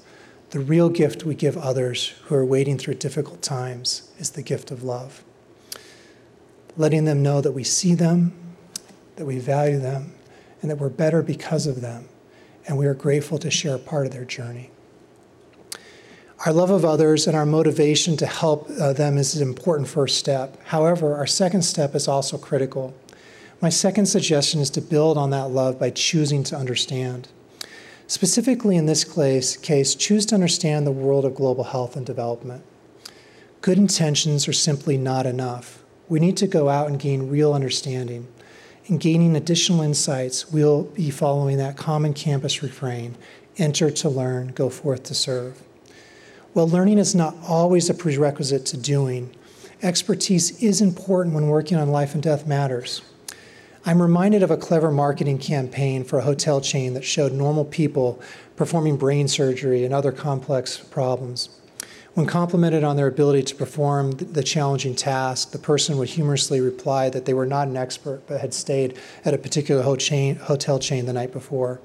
the 0.50 0.60
real 0.60 0.90
gift 0.90 1.24
we 1.24 1.36
give 1.36 1.58
others 1.58 2.16
who 2.24 2.34
are 2.34 2.46
wading 2.46 2.80
through 2.80 2.96
difficult 2.96 3.44
times 3.44 4.10
is 4.18 4.32
the 4.32 4.42
gift 4.42 4.72
of 4.72 4.84
love. 4.84 5.24
Letting 6.76 7.06
them 7.06 7.22
know 7.22 7.40
that 7.40 7.52
we 7.52 7.64
see 7.64 7.94
them, 7.94 8.34
that 9.16 9.26
we 9.26 9.38
value 9.38 9.78
them, 9.78 10.14
and 10.62 10.70
that 10.70 10.78
we're 10.78 10.90
better 10.90 11.22
because 11.22 11.68
of 11.68 11.82
them, 11.82 12.08
and 12.68 12.78
we 12.78 12.86
are 12.86 12.94
grateful 12.94 13.38
to 13.40 13.50
share 13.50 13.78
part 13.78 14.06
of 14.06 14.12
their 14.12 14.26
journey. 14.26 14.72
Our 16.46 16.54
love 16.54 16.70
of 16.70 16.86
others 16.86 17.28
and 17.28 17.36
our 17.36 17.46
motivation 17.46 18.16
to 18.18 18.26
help 18.26 18.70
uh, 18.80 18.94
them 18.94 19.18
is 19.18 19.36
an 19.36 19.48
important 19.48 19.90
first 19.90 20.18
step. 20.18 20.58
However, 20.66 21.16
our 21.16 21.28
second 21.28 21.64
step 21.64 21.96
is 21.96 22.08
also 22.08 22.38
critical. 22.38 22.94
My 23.62 23.68
second 23.68 24.06
suggestion 24.06 24.62
is 24.62 24.70
to 24.72 24.82
build 24.82 25.18
on 25.18 25.32
that 25.32 25.50
love 25.50 25.78
by 25.78 25.90
choosing 25.90 26.44
to 26.46 26.56
understand. 26.56 27.28
Specifically, 28.08 28.78
in 28.78 28.86
this 28.86 29.04
case, 29.04 29.96
choose 29.96 30.26
to 30.28 30.36
understand 30.36 30.88
the 30.88 30.92
world 30.92 31.26
of 31.26 31.36
global 31.36 31.66
health 31.66 31.98
and 31.98 32.06
development. 32.06 32.64
Good 33.62 33.78
intentions 33.78 34.48
are 34.48 34.54
simply 34.54 34.98
not 34.98 35.26
enough. 35.26 35.84
We 36.08 36.22
need 36.22 36.38
to 36.38 36.48
go 36.48 36.70
out 36.70 36.88
and 36.88 36.98
gain 36.98 37.30
real 37.30 37.54
understanding 37.54 38.28
and 38.90 39.00
gaining 39.00 39.36
additional 39.36 39.82
insights, 39.82 40.52
we'll 40.52 40.84
be 40.84 41.10
following 41.10 41.58
that 41.58 41.78
common 41.78 42.14
campus 42.14 42.64
refrain 42.64 43.16
enter 43.58 43.92
to 43.92 44.10
learn, 44.10 44.48
go 44.50 44.70
forth 44.70 45.04
to 45.04 45.14
serve. 45.14 45.62
While 46.54 46.68
learning 46.68 46.98
is 46.98 47.14
not 47.14 47.36
always 47.48 47.90
a 47.90 47.94
prerequisite 47.94 48.66
to 48.68 48.78
doing, 48.78 49.36
expertise 49.82 50.64
is 50.64 50.82
important 50.82 51.36
when 51.36 51.48
working 51.48 51.78
on 51.78 51.92
life 51.92 52.14
and 52.14 52.24
death 52.24 52.48
matters. 52.48 53.02
I'm 53.86 54.02
reminded 54.02 54.44
of 54.44 54.52
a 54.52 54.58
clever 54.58 54.92
marketing 54.92 55.38
campaign 55.38 56.04
for 56.04 56.20
a 56.20 56.24
hotel 56.24 56.60
chain 56.60 56.94
that 56.96 57.04
showed 57.04 57.32
normal 57.32 57.66
people 57.66 58.22
performing 58.56 58.98
brain 58.98 59.28
surgery 59.28 59.86
and 59.86 59.94
other 59.94 60.12
complex 60.12 60.78
problems. 60.78 61.50
When 62.16 62.26
complimented 62.26 62.84
on 62.84 62.96
their 62.96 63.08
ability 63.08 63.44
to 63.44 63.56
perform 63.56 64.12
the 64.14 64.44
challenging 64.44 64.96
task, 64.96 65.52
the 65.52 65.60
person 65.60 65.98
would 65.98 66.10
humorously 66.10 66.60
reply 66.60 67.10
that 67.10 67.26
they 67.26 67.34
were 67.34 67.46
not 67.46 67.68
an 67.68 67.78
expert 67.78 68.24
but 68.28 68.42
had 68.42 68.54
stayed 68.54 68.98
at 69.24 69.34
a 69.34 69.38
particular 69.38 69.84
hotel 69.84 70.80
chain 70.80 71.06
the 71.06 71.14
night 71.14 71.32
before. 71.32 71.80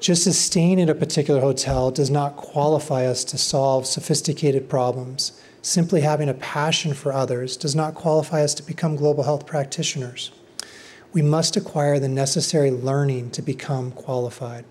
Just 0.00 0.26
as 0.26 0.36
staying 0.36 0.80
at 0.80 0.90
a 0.90 0.94
particular 0.94 1.40
hotel 1.40 1.90
does 1.90 2.10
not 2.10 2.36
qualify 2.36 3.06
us 3.06 3.24
to 3.24 3.38
solve 3.38 3.86
sophisticated 3.86 4.68
problems, 4.68 5.40
simply 5.62 6.00
having 6.00 6.28
a 6.28 6.34
passion 6.34 6.92
for 6.92 7.12
others 7.12 7.56
does 7.56 7.74
not 7.74 7.94
qualify 7.94 8.42
us 8.42 8.52
to 8.54 8.62
become 8.62 8.96
global 8.96 9.22
health 9.22 9.46
practitioners. 9.46 10.32
We 11.12 11.22
must 11.22 11.56
acquire 11.56 12.00
the 12.00 12.08
necessary 12.08 12.72
learning 12.72 13.30
to 13.30 13.42
become 13.42 13.92
qualified 13.92 14.64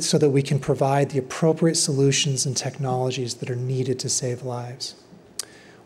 so 0.00 0.18
that 0.18 0.30
we 0.30 0.42
can 0.42 0.58
provide 0.58 1.10
the 1.10 1.18
appropriate 1.18 1.76
solutions 1.76 2.46
and 2.46 2.56
technologies 2.56 3.34
that 3.34 3.50
are 3.50 3.56
needed 3.56 3.98
to 4.00 4.08
save 4.08 4.42
lives. 4.42 4.94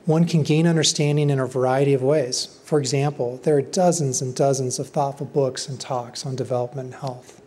One 0.06 0.24
can 0.24 0.42
gain 0.42 0.66
understanding 0.66 1.28
in 1.28 1.38
a 1.38 1.46
variety 1.46 1.92
of 1.92 2.02
ways. 2.02 2.58
For 2.64 2.78
example, 2.78 3.40
there 3.42 3.56
are 3.56 3.62
dozens 3.62 4.22
and 4.22 4.34
dozens 4.34 4.78
of 4.78 4.88
thoughtful 4.88 5.26
books 5.26 5.68
and 5.68 5.78
talks 5.78 6.24
on 6.24 6.34
development 6.34 6.86
and 6.86 7.00
health. 7.02 7.42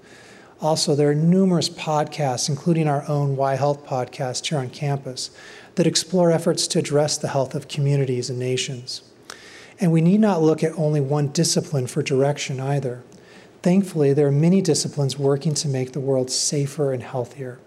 Also, 0.61 0.93
there 0.93 1.09
are 1.09 1.15
numerous 1.15 1.69
podcasts, 1.69 2.47
including 2.47 2.87
our 2.87 3.03
own 3.09 3.35
Why 3.35 3.55
Health 3.55 3.83
podcast 3.83 4.47
here 4.47 4.59
on 4.59 4.69
campus, 4.69 5.31
that 5.73 5.87
explore 5.87 6.31
efforts 6.31 6.67
to 6.67 6.77
address 6.77 7.17
the 7.17 7.29
health 7.29 7.55
of 7.55 7.67
communities 7.67 8.29
and 8.29 8.37
nations. 8.37 9.01
And 9.79 9.91
we 9.91 10.01
need 10.01 10.19
not 10.19 10.43
look 10.43 10.63
at 10.63 10.77
only 10.77 11.01
one 11.01 11.29
discipline 11.29 11.87
for 11.87 12.03
direction 12.03 12.59
either. 12.59 13.01
Thankfully, 13.61 14.13
there 14.13 14.27
are 14.27 14.31
many 14.31 14.61
disciplines 14.61 15.19
working 15.19 15.53
to 15.55 15.67
make 15.67 15.91
the 15.91 15.99
world 15.99 16.31
safer 16.31 16.93
and 16.93 17.03
healthier. 17.03 17.59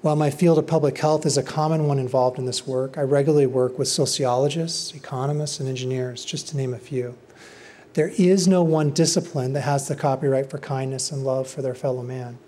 While 0.00 0.14
my 0.14 0.30
field 0.30 0.56
of 0.56 0.68
public 0.68 0.98
health 0.98 1.26
is 1.26 1.36
a 1.36 1.42
common 1.42 1.88
one 1.88 1.98
involved 1.98 2.38
in 2.38 2.44
this 2.44 2.64
work, 2.64 2.96
I 2.96 3.00
regularly 3.00 3.46
work 3.46 3.76
with 3.76 3.88
sociologists, 3.88 4.94
economists, 4.94 5.58
and 5.58 5.68
engineers, 5.68 6.24
just 6.24 6.46
to 6.48 6.56
name 6.56 6.72
a 6.72 6.78
few. 6.78 7.16
There 7.94 8.12
is 8.16 8.46
no 8.46 8.62
one 8.62 8.90
discipline 8.90 9.52
that 9.54 9.62
has 9.62 9.88
the 9.88 9.96
copyright 9.96 10.48
for 10.48 10.58
kindness 10.58 11.10
and 11.10 11.24
love 11.24 11.48
for 11.48 11.60
their 11.60 11.74
fellow 11.74 12.02
man. 12.02 12.38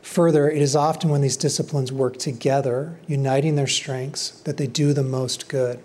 Further, 0.00 0.50
it 0.50 0.60
is 0.60 0.74
often 0.74 1.10
when 1.10 1.20
these 1.20 1.36
disciplines 1.36 1.92
work 1.92 2.16
together, 2.18 2.98
uniting 3.06 3.54
their 3.54 3.68
strengths, 3.68 4.30
that 4.40 4.56
they 4.56 4.66
do 4.66 4.92
the 4.92 5.04
most 5.04 5.48
good. 5.48 5.80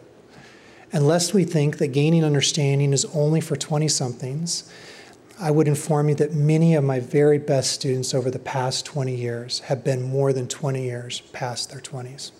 And 0.91 1.05
lest 1.05 1.35
we 1.35 1.43
think 1.43 1.77
that 1.77 1.89
gaining 1.89 2.23
understanding 2.23 2.93
is 2.93 3.05
only 3.13 3.41
for 3.41 3.55
20 3.55 3.87
somethings, 3.89 4.71
I 5.39 5.51
would 5.51 5.67
inform 5.67 6.09
you 6.09 6.15
that 6.15 6.33
many 6.33 6.73
of 6.73 6.83
my 6.83 6.99
very 6.99 7.37
best 7.37 7.71
students 7.71 8.15
over 8.15 8.31
the 8.31 8.39
past 8.39 8.87
20 8.87 9.15
years 9.15 9.59
have 9.61 9.83
been 9.83 10.01
more 10.01 10.33
than 10.33 10.47
20 10.47 10.83
years 10.83 11.21
past 11.31 11.69
their 11.69 11.79
20s. 11.79 12.31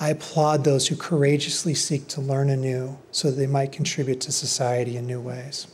I 0.00 0.10
applaud 0.10 0.64
those 0.64 0.88
who 0.88 0.96
courageously 0.96 1.74
seek 1.74 2.08
to 2.08 2.22
learn 2.22 2.48
anew 2.48 2.96
so 3.10 3.30
that 3.30 3.36
they 3.36 3.46
might 3.46 3.70
contribute 3.70 4.22
to 4.22 4.32
society 4.32 4.96
in 4.96 5.06
new 5.06 5.20
ways. 5.20 5.66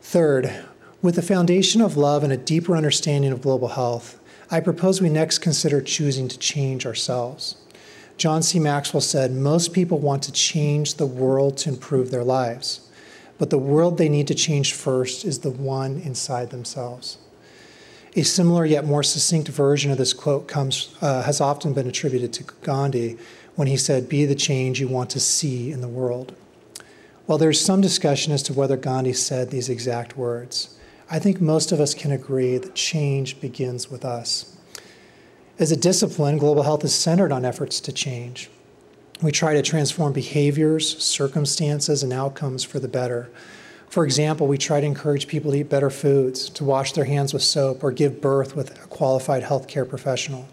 Third, 0.00 0.64
with 1.02 1.16
the 1.16 1.22
foundation 1.22 1.80
of 1.80 1.96
love 1.96 2.22
and 2.22 2.32
a 2.32 2.36
deeper 2.36 2.76
understanding 2.76 3.32
of 3.32 3.42
global 3.42 3.68
health, 3.68 4.20
I 4.52 4.60
propose 4.60 5.00
we 5.00 5.08
next 5.08 5.38
consider 5.38 5.80
choosing 5.80 6.28
to 6.28 6.38
change 6.38 6.86
ourselves. 6.86 7.56
John 8.16 8.42
C. 8.42 8.60
Maxwell 8.60 9.00
said, 9.00 9.32
Most 9.32 9.72
people 9.72 9.98
want 9.98 10.22
to 10.22 10.32
change 10.32 10.94
the 10.94 11.06
world 11.06 11.56
to 11.58 11.70
improve 11.70 12.12
their 12.12 12.24
lives, 12.24 12.85
but 13.38 13.50
the 13.50 13.58
world 13.58 13.98
they 13.98 14.08
need 14.08 14.26
to 14.28 14.34
change 14.34 14.72
first 14.72 15.24
is 15.24 15.40
the 15.40 15.50
one 15.50 16.00
inside 16.00 16.50
themselves. 16.50 17.18
A 18.14 18.22
similar 18.22 18.64
yet 18.64 18.86
more 18.86 19.02
succinct 19.02 19.48
version 19.48 19.90
of 19.90 19.98
this 19.98 20.14
quote 20.14 20.48
comes, 20.48 20.94
uh, 21.02 21.22
has 21.22 21.40
often 21.40 21.74
been 21.74 21.86
attributed 21.86 22.32
to 22.34 22.44
Gandhi 22.62 23.18
when 23.56 23.68
he 23.68 23.76
said, 23.76 24.08
Be 24.08 24.24
the 24.24 24.34
change 24.34 24.80
you 24.80 24.88
want 24.88 25.10
to 25.10 25.20
see 25.20 25.70
in 25.70 25.82
the 25.82 25.88
world. 25.88 26.34
While 27.26 27.38
there's 27.38 27.60
some 27.60 27.80
discussion 27.80 28.32
as 28.32 28.42
to 28.44 28.54
whether 28.54 28.76
Gandhi 28.76 29.12
said 29.12 29.50
these 29.50 29.68
exact 29.68 30.16
words, 30.16 30.78
I 31.10 31.18
think 31.18 31.40
most 31.40 31.72
of 31.72 31.80
us 31.80 31.92
can 31.92 32.10
agree 32.10 32.56
that 32.56 32.74
change 32.74 33.40
begins 33.40 33.90
with 33.90 34.04
us. 34.04 34.56
As 35.58 35.70
a 35.70 35.76
discipline, 35.76 36.38
global 36.38 36.62
health 36.62 36.84
is 36.84 36.94
centered 36.94 37.32
on 37.32 37.44
efforts 37.44 37.80
to 37.80 37.92
change. 37.92 38.50
We 39.22 39.32
try 39.32 39.54
to 39.54 39.62
transform 39.62 40.12
behaviors, 40.12 41.02
circumstances, 41.02 42.02
and 42.02 42.12
outcomes 42.12 42.64
for 42.64 42.78
the 42.78 42.88
better 42.88 43.30
for 43.88 44.04
example, 44.04 44.46
we 44.46 44.58
try 44.58 44.80
to 44.80 44.86
encourage 44.86 45.28
people 45.28 45.52
to 45.52 45.58
eat 45.58 45.70
better 45.70 45.90
foods, 45.90 46.50
to 46.50 46.64
wash 46.64 46.92
their 46.92 47.04
hands 47.04 47.32
with 47.32 47.42
soap, 47.42 47.82
or 47.82 47.92
give 47.92 48.20
birth 48.20 48.56
with 48.56 48.76
a 48.84 48.86
qualified 48.88 49.44
healthcare 49.44 49.88
professional. 49.88 50.46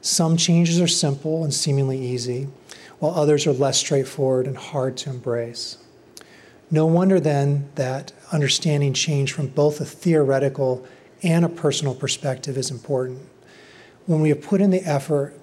Some 0.00 0.36
changes 0.36 0.80
are 0.80 0.86
simple 0.86 1.42
and 1.42 1.52
seemingly 1.52 1.98
easy, 1.98 2.48
while 2.98 3.14
others 3.14 3.46
are 3.46 3.52
less 3.52 3.78
straightforward 3.78 4.46
and 4.46 4.56
hard 4.56 4.96
to 4.98 5.10
embrace. 5.10 5.78
No 6.70 6.86
wonder 6.86 7.18
then 7.18 7.68
that 7.76 8.12
understanding 8.32 8.92
change 8.92 9.32
from 9.32 9.48
both 9.48 9.80
a 9.80 9.84
theoretical 9.84 10.86
and 11.22 11.44
a 11.44 11.48
personal 11.48 11.94
perspective 11.94 12.56
is 12.56 12.70
important. 12.70 13.26
When 14.06 14.20
we 14.20 14.28
have 14.28 14.42
put 14.42 14.60
in 14.60 14.70
the 14.70 14.82
effort 14.82 15.34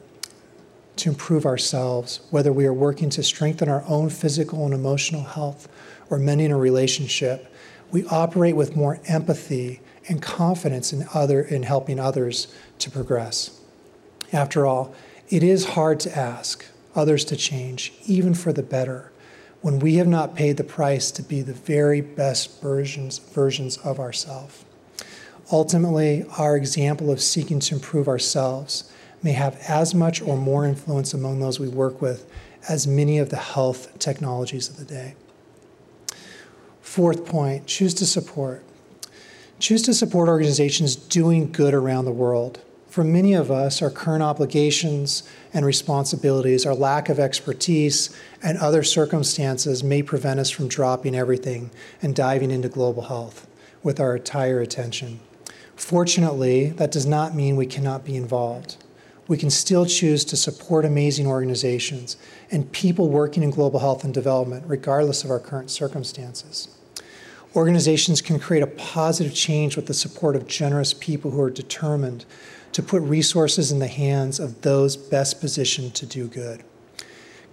to 0.98 1.10
improve 1.10 1.46
ourselves, 1.46 2.22
whether 2.30 2.52
we 2.54 2.66
are 2.66 2.74
working 2.74 3.10
to 3.12 3.24
strengthen 3.24 3.70
our 3.70 3.84
own 3.88 4.10
physical 4.10 4.66
and 4.66 4.74
emotional 4.74 5.24
health 5.24 5.68
or 6.10 6.18
mending 6.18 6.52
a 6.52 6.58
relationship, 6.58 7.52
we 7.92 8.06
operate 8.08 8.56
with 8.56 8.76
more 8.76 9.00
empathy 9.08 9.82
and 10.08 10.22
confidence 10.22 10.94
in 10.94 11.06
other 11.14 11.42
in 11.42 11.64
helping 11.64 12.00
others 12.00 12.48
to 12.80 12.92
progress. 12.92 13.60
After 14.32 14.66
all, 14.66 14.94
it 15.30 15.44
is 15.44 15.66
hard 15.66 16.00
to 16.02 16.18
ask 16.18 16.66
others 16.96 17.26
to 17.26 17.36
change, 17.36 17.94
even 18.06 18.34
for 18.34 18.54
the 18.54 18.64
better, 18.64 19.12
when 19.62 19.80
we 19.80 19.96
have 19.96 20.08
not 20.08 20.36
paid 20.36 20.58
the 20.58 20.64
price 20.64 21.10
to 21.12 21.24
be 21.24 21.42
the 21.42 21.54
very 21.54 22.02
best 22.02 22.62
versions, 22.62 23.18
versions 23.18 23.78
of 23.78 24.00
ourselves. 24.00 24.64
Ultimately, 25.52 26.26
our 26.38 26.56
example 26.56 27.12
of 27.12 27.22
seeking 27.22 27.60
to 27.62 27.76
improve 27.76 28.08
ourselves 28.08 28.92
may 29.26 29.32
have 29.32 29.58
as 29.68 29.96
much 29.96 30.22
or 30.22 30.38
more 30.38 30.66
influence 30.66 31.12
among 31.12 31.40
those 31.40 31.60
we 31.60 31.68
work 31.68 32.00
with 32.00 32.30
as 32.70 32.86
many 32.86 33.18
of 33.18 33.32
the 33.32 33.38
health 33.38 33.98
technologies 33.98 34.70
of 34.70 34.78
the 34.78 34.86
day. 34.86 35.16
Fourth 36.80 37.26
point 37.26 37.66
choose 37.66 37.96
to 37.96 38.06
support. 38.06 38.64
Choose 39.58 39.82
to 39.82 39.96
support 39.96 40.30
organizations 40.30 40.96
doing 40.96 41.52
good 41.52 41.74
around 41.74 42.06
the 42.06 42.12
world. 42.12 42.62
For 42.88 43.04
many 43.04 43.34
of 43.34 43.50
us, 43.50 43.82
our 43.82 43.90
current 43.90 44.22
obligations 44.22 45.28
and 45.56 45.66
responsibilities, 45.66 46.64
our 46.64 46.76
lack 46.76 47.10
of 47.10 47.20
expertise, 47.20 48.16
and 48.44 48.60
other 48.60 48.84
circumstances 48.84 49.84
may 49.84 50.04
prevent 50.04 50.40
us 50.40 50.52
from 50.52 50.68
dropping 50.68 51.16
everything 51.16 51.72
and 52.00 52.16
diving 52.16 52.52
into 52.52 52.70
global 52.70 53.04
health 53.04 53.48
with 53.82 54.00
our 54.00 54.16
entire 54.18 54.60
attention. 54.62 55.20
Fortunately, 55.76 56.70
that 56.70 56.92
does 56.92 57.08
not 57.08 57.34
mean 57.34 57.56
we 57.56 57.66
cannot 57.66 58.06
be 58.06 58.16
involved. 58.16 58.78
We 59.28 59.38
can 59.38 59.50
still 59.50 59.86
choose 59.86 60.24
to 60.26 60.38
support 60.38 60.86
amazing 60.86 61.26
organizations 61.26 62.18
and 62.52 62.72
people 62.72 63.10
working 63.10 63.42
in 63.42 63.50
global 63.50 63.80
health 63.80 64.04
and 64.04 64.14
development, 64.14 64.66
regardless 64.68 65.24
of 65.24 65.32
our 65.32 65.40
current 65.40 65.72
circumstances. 65.72 66.68
Organizations 67.56 68.22
can 68.22 68.38
create 68.38 68.62
a 68.62 68.68
positive 68.68 69.34
change 69.34 69.76
with 69.76 69.88
the 69.88 69.94
support 69.94 70.36
of 70.36 70.46
generous 70.46 70.94
people 70.94 71.32
who 71.32 71.42
are 71.42 71.50
determined 71.50 72.26
to 72.74 72.84
put 72.84 73.02
resources 73.02 73.72
in 73.72 73.80
the 73.80 73.88
hands 73.88 74.40
of 74.40 74.62
those 74.62 74.98
best 74.98 75.40
positioned 75.40 75.96
to 75.96 76.06
do 76.06 76.28
good. 76.28 76.64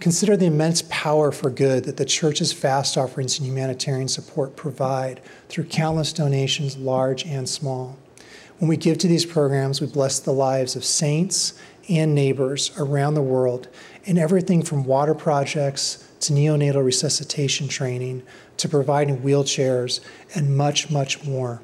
Consider 0.01 0.35
the 0.35 0.47
immense 0.47 0.81
power 0.89 1.31
for 1.31 1.49
good 1.49 1.85
that 1.85 1.95
the 1.95 2.03
church's 2.03 2.51
fast 2.51 2.97
offerings 2.97 3.39
and 3.39 3.47
humanitarian 3.47 4.09
support 4.09 4.57
provide 4.57 5.21
through 5.47 5.63
countless 5.63 6.11
donations, 6.11 6.75
large 6.75 7.25
and 7.25 7.47
small. 7.47 7.97
When 8.63 8.69
we 8.69 8.77
give 8.77 8.97
to 8.99 9.09
these 9.09 9.25
programs, 9.25 9.81
we 9.81 9.87
bless 9.87 10.19
the 10.19 10.31
lives 10.31 10.77
of 10.77 10.85
saints 10.85 11.59
and 11.89 12.15
neighbors 12.15 12.71
around 12.77 13.15
the 13.15 13.21
world 13.21 13.67
in 14.05 14.17
everything 14.17 14.63
from 14.63 14.85
water 14.85 15.13
projects 15.13 16.09
to 16.21 16.31
neonatal 16.31 16.81
resuscitation 16.81 17.67
training 17.67 18.23
to 18.55 18.69
providing 18.69 19.17
wheelchairs 19.17 19.99
and 20.33 20.55
much, 20.55 20.89
much 20.89 21.25
more. 21.25 21.59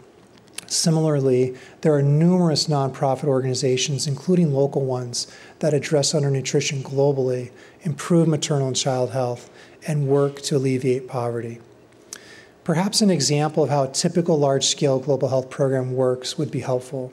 Similarly, 0.67 1.55
there 1.79 1.93
are 1.93 2.01
numerous 2.01 2.67
nonprofit 2.67 3.29
organizations, 3.29 4.05
including 4.05 4.53
local 4.53 4.83
ones, 4.83 5.33
that 5.59 5.73
address 5.73 6.11
undernutrition 6.11 6.81
globally, 6.81 7.51
improve 7.83 8.27
maternal 8.27 8.67
and 8.67 8.75
child 8.75 9.11
health, 9.11 9.49
and 9.87 10.09
work 10.09 10.41
to 10.41 10.57
alleviate 10.57 11.07
poverty. 11.07 11.61
Perhaps 12.63 13.01
an 13.01 13.09
example 13.09 13.63
of 13.63 13.69
how 13.69 13.83
a 13.83 13.91
typical 13.91 14.37
large 14.37 14.65
scale 14.65 14.99
global 14.99 15.29
health 15.29 15.49
program 15.49 15.93
works 15.93 16.37
would 16.37 16.51
be 16.51 16.59
helpful. 16.59 17.11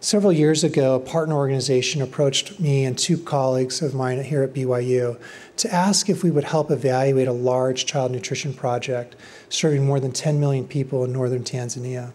Several 0.00 0.34
years 0.34 0.62
ago, 0.62 0.96
a 0.96 1.00
partner 1.00 1.34
organization 1.34 2.02
approached 2.02 2.60
me 2.60 2.84
and 2.84 2.98
two 2.98 3.16
colleagues 3.16 3.80
of 3.80 3.94
mine 3.94 4.22
here 4.22 4.42
at 4.42 4.52
BYU 4.52 5.18
to 5.56 5.72
ask 5.72 6.10
if 6.10 6.22
we 6.22 6.30
would 6.30 6.44
help 6.44 6.70
evaluate 6.70 7.26
a 7.26 7.32
large 7.32 7.86
child 7.86 8.12
nutrition 8.12 8.52
project 8.52 9.16
serving 9.48 9.86
more 9.86 10.00
than 10.00 10.12
10 10.12 10.38
million 10.38 10.68
people 10.68 11.04
in 11.04 11.12
northern 11.12 11.42
Tanzania. 11.42 12.12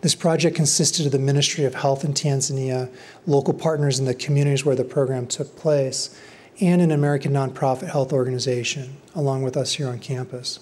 This 0.00 0.14
project 0.14 0.56
consisted 0.56 1.04
of 1.04 1.12
the 1.12 1.18
Ministry 1.18 1.64
of 1.64 1.74
Health 1.74 2.02
in 2.02 2.14
Tanzania, 2.14 2.90
local 3.26 3.52
partners 3.52 3.98
in 3.98 4.06
the 4.06 4.14
communities 4.14 4.64
where 4.64 4.76
the 4.76 4.84
program 4.84 5.26
took 5.26 5.54
place, 5.54 6.18
and 6.62 6.80
an 6.80 6.92
American 6.92 7.32
nonprofit 7.32 7.90
health 7.90 8.12
organization, 8.12 8.96
along 9.14 9.42
with 9.42 9.56
us 9.56 9.74
here 9.74 9.88
on 9.88 9.98
campus. 9.98 10.60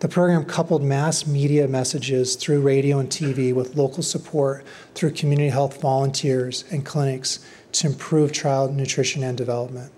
The 0.00 0.08
program 0.08 0.44
coupled 0.44 0.82
mass 0.82 1.26
media 1.26 1.66
messages 1.66 2.36
through 2.36 2.60
radio 2.60 2.98
and 2.98 3.08
TV 3.08 3.54
with 3.54 3.76
local 3.76 4.02
support 4.02 4.62
through 4.94 5.12
community 5.12 5.48
health 5.48 5.80
volunteers 5.80 6.64
and 6.70 6.84
clinics 6.84 7.38
to 7.72 7.86
improve 7.86 8.30
child 8.30 8.76
nutrition 8.76 9.22
and 9.22 9.38
development. 9.38 9.90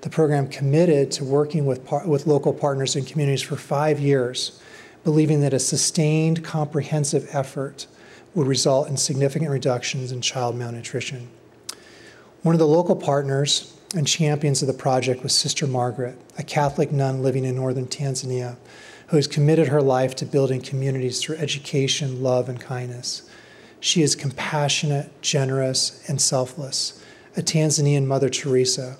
The 0.00 0.08
program 0.08 0.48
committed 0.48 1.10
to 1.12 1.24
working 1.24 1.66
with, 1.66 1.86
with 2.06 2.26
local 2.26 2.54
partners 2.54 2.96
and 2.96 3.06
communities 3.06 3.42
for 3.42 3.56
five 3.56 4.00
years, 4.00 4.62
believing 5.02 5.42
that 5.42 5.52
a 5.52 5.58
sustained, 5.58 6.42
comprehensive 6.42 7.28
effort 7.30 7.86
would 8.34 8.46
result 8.46 8.88
in 8.88 8.96
significant 8.96 9.50
reductions 9.50 10.10
in 10.10 10.22
child 10.22 10.56
malnutrition. 10.56 11.28
One 12.42 12.54
of 12.54 12.58
the 12.58 12.66
local 12.66 12.96
partners 12.96 13.76
and 13.94 14.06
champions 14.06 14.62
of 14.62 14.68
the 14.68 14.74
project 14.74 15.22
was 15.22 15.34
Sister 15.34 15.66
Margaret, 15.66 16.18
a 16.38 16.42
Catholic 16.42 16.92
nun 16.92 17.22
living 17.22 17.44
in 17.44 17.54
northern 17.54 17.86
Tanzania 17.86 18.56
who 19.14 19.18
has 19.18 19.28
committed 19.28 19.68
her 19.68 19.80
life 19.80 20.16
to 20.16 20.26
building 20.26 20.60
communities 20.60 21.20
through 21.20 21.36
education, 21.36 22.20
love, 22.20 22.48
and 22.48 22.60
kindness. 22.60 23.22
She 23.78 24.02
is 24.02 24.16
compassionate, 24.16 25.22
generous, 25.22 26.02
and 26.08 26.20
selfless, 26.20 27.00
a 27.36 27.40
Tanzanian 27.40 28.06
Mother 28.06 28.28
Teresa. 28.28 28.96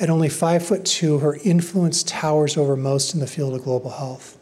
At 0.00 0.08
only 0.08 0.30
five 0.30 0.64
foot 0.64 0.86
two, 0.86 1.18
her 1.18 1.36
influence 1.44 2.02
towers 2.02 2.56
over 2.56 2.74
most 2.74 3.12
in 3.12 3.20
the 3.20 3.26
field 3.26 3.54
of 3.54 3.64
global 3.64 3.90
health. 3.90 4.38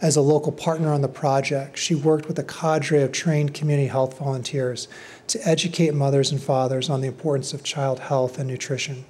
As 0.00 0.16
a 0.16 0.22
local 0.22 0.52
partner 0.52 0.90
on 0.90 1.02
the 1.02 1.06
project, 1.06 1.76
she 1.76 1.94
worked 1.94 2.26
with 2.26 2.38
a 2.38 2.42
cadre 2.42 3.02
of 3.02 3.12
trained 3.12 3.52
community 3.52 3.88
health 3.88 4.18
volunteers 4.18 4.88
to 5.26 5.46
educate 5.46 5.92
mothers 5.92 6.32
and 6.32 6.42
fathers 6.42 6.88
on 6.88 7.02
the 7.02 7.08
importance 7.08 7.52
of 7.52 7.62
child 7.62 7.98
health 7.98 8.38
and 8.38 8.48
nutrition. 8.48 9.04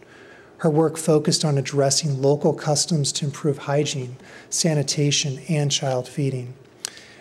Her 0.59 0.71
work 0.71 0.97
focused 0.97 1.45
on 1.45 1.59
addressing 1.59 2.23
local 2.23 2.55
customs 2.55 3.13
to 3.13 3.27
improve 3.27 3.59
hygiene, 3.59 4.17
sanitation, 4.49 5.41
and 5.49 5.71
child 5.71 6.09
feeding. 6.09 6.55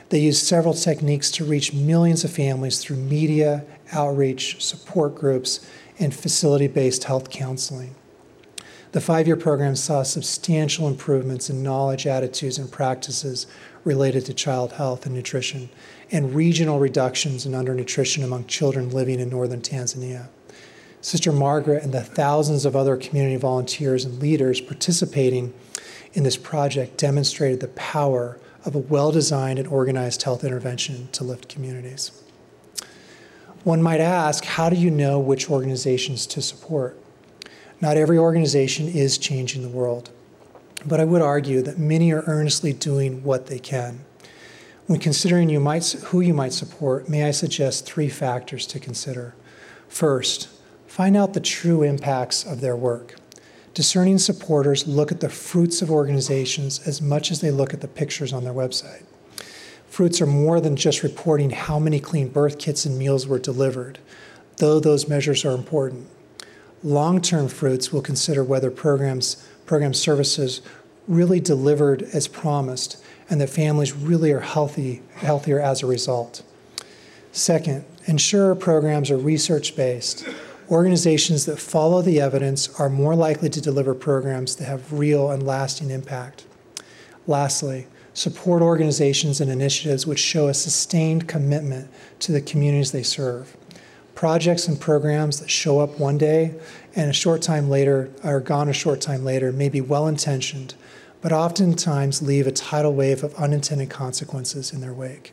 They 0.10 0.20
used 0.20 0.46
several 0.46 0.74
techniques 0.74 1.32
to 1.32 1.46
reach 1.46 1.74
millions 1.74 2.24
of 2.24 2.32
families 2.32 2.80
through 2.80 2.98
media, 2.98 3.66
outreach, 3.92 4.64
support 4.64 5.16
groups, 5.16 5.68
and 6.00 6.14
facility 6.14 6.68
based 6.68 7.06
health 7.06 7.30
counseling. 7.30 7.96
The 8.92 9.02
five 9.02 9.28
year 9.28 9.36
program 9.36 9.76
saw 9.76 10.04
substantial 10.04 10.88
improvements 10.88 11.50
in 11.50 11.62
knowledge, 11.62 12.08
attitudes, 12.08 12.58
and 12.58 12.72
practices 12.72 13.46
related 13.84 14.26
to 14.26 14.34
child 14.34 14.74
health 14.74 15.06
and 15.06 15.14
nutrition, 15.14 15.70
and 16.12 16.34
regional 16.34 16.80
reductions 16.80 17.46
in 17.46 17.52
undernutrition 17.52 18.24
among 18.24 18.46
children 18.46 18.90
living 18.90 19.20
in 19.20 19.30
northern 19.30 19.62
Tanzania. 19.62 20.28
Sister 21.06 21.32
Margaret 21.32 21.84
and 21.84 21.94
the 21.94 22.02
thousands 22.02 22.66
of 22.66 22.76
other 22.76 22.98
community 22.98 23.36
volunteers 23.36 24.06
and 24.06 24.20
leaders 24.20 24.60
participating 24.60 25.54
in 26.14 26.24
this 26.24 26.36
project 26.36 26.98
demonstrated 26.98 27.60
the 27.60 27.68
power 27.68 28.40
of 28.66 28.74
a 28.74 28.80
well 28.80 29.12
designed 29.12 29.60
and 29.60 29.68
organized 29.68 30.24
health 30.24 30.44
intervention 30.44 31.08
to 31.12 31.24
lift 31.24 31.48
communities. 31.48 32.10
One 33.64 33.84
might 33.84 34.00
ask 34.00 34.46
how 34.46 34.68
do 34.72 34.76
you 34.76 34.90
know 34.90 35.20
which 35.20 35.48
organizations 35.48 36.26
to 36.26 36.42
support? 36.42 36.98
Not 37.80 37.98
every 37.98 38.18
organization 38.18 38.88
is 38.88 39.20
changing 39.20 39.62
the 39.62 39.70
world, 39.70 40.10
but 40.88 41.00
I 41.00 41.06
would 41.06 41.22
argue 41.22 41.62
that 41.62 41.78
many 41.78 42.12
are 42.14 42.24
earnestly 42.26 42.74
doing 42.74 43.24
what 43.24 43.46
they 43.46 43.60
can. 43.60 44.04
When 44.88 45.00
considering 45.00 45.50
you 45.50 45.60
might, 45.60 45.86
who 46.06 46.22
you 46.22 46.34
might 46.34 46.54
support, 46.54 47.08
may 47.08 47.26
I 47.26 47.32
suggest 47.32 47.86
three 47.86 48.10
factors 48.10 48.66
to 48.66 48.80
consider. 48.80 49.36
First, 49.88 50.50
Find 50.96 51.18
out 51.18 51.34
the 51.34 51.42
true 51.42 51.84
impacts 51.84 52.46
of 52.46 52.62
their 52.62 52.78
work. 52.78 53.16
Discerning 53.74 54.18
supporters 54.18 54.88
look 54.88 55.12
at 55.12 55.20
the 55.20 55.28
fruits 55.28 55.82
of 55.82 55.92
organizations 55.92 56.88
as 56.88 57.02
much 57.02 57.32
as 57.32 57.42
they 57.42 57.52
look 57.52 57.74
at 57.74 57.82
the 57.82 57.88
pictures 57.90 58.32
on 58.32 58.46
their 58.46 58.54
website. 58.54 59.04
Fruits 59.90 60.22
are 60.22 60.26
more 60.26 60.62
than 60.62 60.78
just 60.78 61.04
reporting 61.04 61.50
how 61.50 61.80
many 61.80 62.00
clean 62.00 62.30
birth 62.30 62.60
kits 62.60 62.86
and 62.86 62.98
meals 62.98 63.28
were 63.28 63.40
delivered, 63.40 64.00
though 64.60 64.80
those 64.80 65.10
measures 65.10 65.44
are 65.44 65.52
important. 65.52 66.08
Long 66.82 67.20
term 67.20 67.50
fruits 67.50 67.92
will 67.92 68.02
consider 68.02 68.42
whether 68.42 68.72
programs, 68.72 69.46
program 69.66 69.94
services 69.94 70.62
really 71.10 71.42
delivered 71.42 72.04
as 72.14 72.30
promised 72.30 73.04
and 73.30 73.42
that 73.42 73.50
families 73.50 73.92
really 73.92 74.32
are 74.32 74.40
healthy, 74.40 75.02
healthier 75.16 75.60
as 75.60 75.84
a 75.84 75.88
result. 75.88 76.42
Second, 77.34 77.84
ensure 78.06 78.56
programs 78.56 79.12
are 79.12 79.18
research 79.18 79.76
based 79.76 80.26
Organizations 80.70 81.46
that 81.46 81.60
follow 81.60 82.02
the 82.02 82.20
evidence 82.20 82.70
are 82.80 82.90
more 82.90 83.16
likely 83.16 83.50
to 83.50 83.62
deliver 83.62 83.94
programs 83.94 84.56
that 84.56 84.66
have 84.66 84.94
real 84.94 85.30
and 85.30 85.46
lasting 85.46 85.92
impact. 85.92 86.46
Lastly, 87.28 87.86
support 88.16 88.64
organizations 88.64 89.40
and 89.40 89.52
initiatives 89.52 90.08
which 90.08 90.20
show 90.20 90.48
a 90.48 90.56
sustained 90.56 91.28
commitment 91.28 91.90
to 92.20 92.32
the 92.32 92.42
communities 92.42 92.92
they 92.92 93.04
serve. 93.04 93.56
Projects 94.16 94.68
and 94.68 94.80
programs 94.80 95.40
that 95.40 95.52
show 95.52 95.82
up 95.82 96.00
one 96.00 96.18
day 96.18 96.56
and 96.96 97.12
a 97.12 97.14
short 97.14 97.44
time 97.44 97.70
later 97.70 98.10
are 98.24 98.40
gone 98.40 98.68
a 98.68 98.74
short 98.74 99.02
time 99.02 99.24
later 99.24 99.52
may 99.52 99.70
be 99.70 99.82
well 99.82 100.08
intentioned, 100.08 100.74
but 101.22 101.32
oftentimes 101.32 102.24
leave 102.24 102.48
a 102.48 102.52
tidal 102.52 102.94
wave 102.94 103.24
of 103.24 103.36
unintended 103.36 103.92
consequences 103.92 104.74
in 104.74 104.82
their 104.82 104.94
wake. 104.94 105.32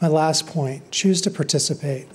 My 0.00 0.08
last 0.08 0.46
point 0.46 0.90
choose 0.90 1.20
to 1.20 1.30
participate 1.30 2.08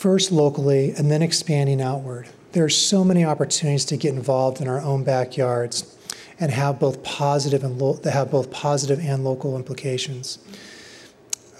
first 0.00 0.32
locally 0.32 0.94
and 0.96 1.10
then 1.10 1.20
expanding 1.20 1.82
outward. 1.82 2.26
There 2.52 2.64
are 2.64 2.70
so 2.70 3.04
many 3.04 3.22
opportunities 3.22 3.84
to 3.84 3.98
get 3.98 4.14
involved 4.14 4.58
in 4.58 4.66
our 4.66 4.80
own 4.80 5.04
backyards 5.04 5.94
and 6.40 6.50
have 6.50 6.80
both 6.80 7.02
positive 7.02 7.62
and 7.62 7.78
lo- 7.78 8.00
have 8.04 8.30
both 8.30 8.50
positive 8.50 8.98
and 8.98 9.24
local 9.24 9.56
implications. 9.56 10.38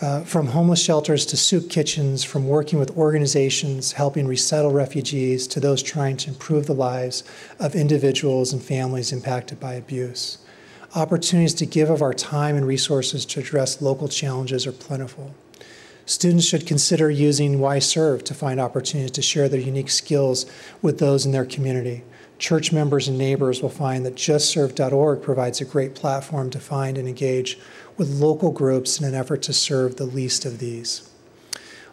Uh, 0.01 0.23
from 0.23 0.47
homeless 0.47 0.83
shelters 0.83 1.27
to 1.27 1.37
soup 1.37 1.69
kitchens, 1.69 2.25
from 2.25 2.49
working 2.49 2.79
with 2.79 2.97
organizations 2.97 3.93
helping 3.93 4.27
resettle 4.27 4.73
refugees 4.73 5.47
to 5.47 5.61
those 5.61 5.83
trying 5.83 6.17
to 6.17 6.31
improve 6.31 6.65
the 6.65 6.73
lives 6.73 7.23
of 7.59 7.75
individuals 7.75 8.55
and 8.55 8.63
families 8.63 9.13
impacted 9.13 9.61
by 9.61 9.75
abuse. 9.75 10.39
Opportunities 10.95 11.53
to 11.53 11.67
give 11.67 11.91
of 11.91 12.01
our 12.01 12.15
time 12.15 12.57
and 12.57 12.67
resources 12.67 13.27
to 13.27 13.41
address 13.41 13.83
local 13.83 14.09
challenges 14.09 14.67
are 14.67 14.73
plentiful. 14.73 15.35
Students 16.11 16.45
should 16.45 16.67
consider 16.67 17.09
using 17.09 17.61
Y-Serve 17.61 18.25
to 18.25 18.35
find 18.35 18.59
opportunities 18.59 19.13
to 19.13 19.23
share 19.23 19.49
their 19.49 19.61
unique 19.61 19.91
skills 19.91 20.45
with 20.83 20.99
those 20.99 21.25
in 21.25 21.31
their 21.31 21.45
community. 21.45 22.03
Church 22.37 22.73
members 22.73 23.07
and 23.07 23.17
neighbors 23.17 23.63
will 23.63 23.69
find 23.69 24.05
that 24.05 24.17
justserve.org 24.17 25.23
provides 25.23 25.61
a 25.61 25.65
great 25.65 25.95
platform 25.95 26.51
to 26.51 26.59
find 26.59 26.99
and 26.99 27.07
engage 27.07 27.61
with 27.97 28.11
local 28.21 28.51
groups 28.51 28.99
in 28.99 29.07
an 29.07 29.15
effort 29.15 29.41
to 29.43 29.53
serve 29.53 29.95
the 29.95 30.05
least 30.05 30.45
of 30.45 30.59
these. 30.59 31.09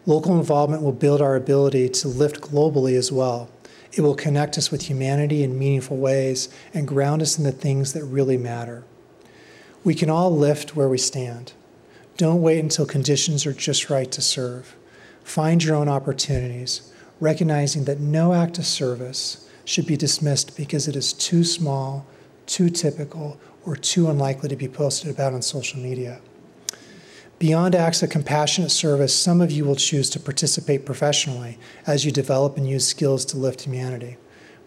Local 0.08 0.36
involvement 0.36 0.82
will 0.82 0.94
build 0.94 1.22
our 1.22 1.36
ability 1.36 1.88
to 1.90 2.08
lift 2.08 2.42
globally 2.42 2.98
as 2.98 3.12
well. 3.12 3.52
It 3.94 4.02
will 4.02 4.16
connect 4.16 4.58
us 4.58 4.72
with 4.72 4.90
humanity 4.90 5.44
in 5.44 5.60
meaningful 5.60 5.98
ways 5.98 6.50
and 6.74 6.88
ground 6.88 7.22
us 7.22 7.38
in 7.38 7.44
the 7.44 7.52
things 7.52 7.94
that 7.94 8.04
really 8.04 8.38
matter. 8.38 8.84
We 9.84 9.94
can 9.94 10.10
all 10.10 10.36
lift 10.36 10.76
where 10.76 10.90
we 10.90 10.98
stand. 10.98 11.54
Don't 12.18 12.42
wait 12.42 12.60
until 12.60 12.88
conditions 12.88 13.46
are 13.46 13.54
just 13.54 13.92
right 13.92 14.12
to 14.12 14.22
serve. 14.24 14.76
Find 15.24 15.64
your 15.64 15.76
own 15.76 15.88
opportunities, 15.88 16.92
recognizing 17.20 17.86
that 17.86 18.00
no 18.00 18.34
act 18.34 18.58
of 18.58 18.66
service 18.66 19.48
should 19.66 19.86
be 19.86 19.96
dismissed 19.96 20.58
because 20.58 20.88
it 20.88 20.96
is 20.96 21.14
too 21.14 21.44
small, 21.44 22.08
too 22.48 22.72
typical, 22.72 23.40
or 23.68 23.76
too 23.76 24.10
unlikely 24.10 24.50
to 24.50 24.56
be 24.56 24.68
posted 24.68 25.12
about 25.12 25.34
on 25.34 25.44
social 25.44 25.80
media. 25.80 26.20
Beyond 27.38 27.76
acts 27.76 28.02
of 28.02 28.10
compassionate 28.10 28.72
service, 28.72 29.14
some 29.14 29.40
of 29.40 29.52
you 29.52 29.64
will 29.64 29.76
choose 29.76 30.10
to 30.10 30.20
participate 30.20 30.88
professionally 30.88 31.60
as 31.86 32.04
you 32.04 32.12
develop 32.12 32.58
and 32.58 32.68
use 32.68 32.88
skills 32.88 33.26
to 33.26 33.38
lift 33.38 33.62
humanity. 33.62 34.18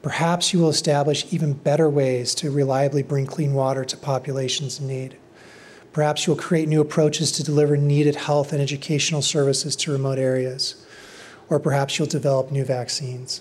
Perhaps 0.02 0.52
you 0.52 0.60
will 0.60 0.68
establish 0.68 1.26
even 1.32 1.54
better 1.54 1.90
ways 1.90 2.32
to 2.36 2.52
reliably 2.52 3.02
bring 3.02 3.26
clean 3.26 3.54
water 3.54 3.84
to 3.84 3.96
populations 3.96 4.78
in 4.78 4.86
need. 4.86 5.16
Perhaps 5.92 6.26
you'll 6.26 6.36
create 6.36 6.68
new 6.68 6.80
approaches 6.80 7.32
to 7.32 7.42
deliver 7.42 7.76
needed 7.76 8.14
health 8.14 8.52
and 8.52 8.62
educational 8.62 9.22
services 9.22 9.74
to 9.76 9.92
remote 9.92 10.18
areas. 10.18 10.84
Or 11.48 11.58
perhaps 11.58 11.98
you'll 11.98 12.06
develop 12.06 12.52
new 12.52 12.64
vaccines. 12.64 13.40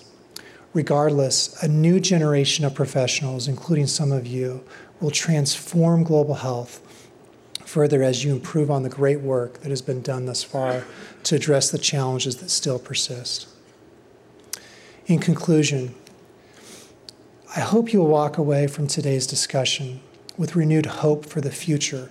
Regardless, 0.74 1.62
a 1.62 1.68
new 1.68 2.00
generation 2.00 2.64
of 2.64 2.74
professionals, 2.74 3.46
including 3.46 3.86
some 3.86 4.10
of 4.10 4.26
you, 4.26 4.64
will 5.00 5.10
transform 5.10 6.02
global 6.02 6.34
health 6.34 6.86
further 7.64 8.02
as 8.02 8.24
you 8.24 8.32
improve 8.32 8.68
on 8.68 8.82
the 8.82 8.88
great 8.88 9.20
work 9.20 9.60
that 9.60 9.70
has 9.70 9.80
been 9.80 10.02
done 10.02 10.26
thus 10.26 10.42
far 10.42 10.84
to 11.22 11.36
address 11.36 11.70
the 11.70 11.78
challenges 11.78 12.36
that 12.36 12.50
still 12.50 12.80
persist. 12.80 13.46
In 15.06 15.20
conclusion, 15.20 15.94
I 17.56 17.60
hope 17.60 17.92
you'll 17.92 18.08
walk 18.08 18.38
away 18.38 18.66
from 18.66 18.88
today's 18.88 19.26
discussion 19.26 20.00
with 20.36 20.56
renewed 20.56 20.86
hope 20.86 21.26
for 21.26 21.40
the 21.40 21.52
future 21.52 22.10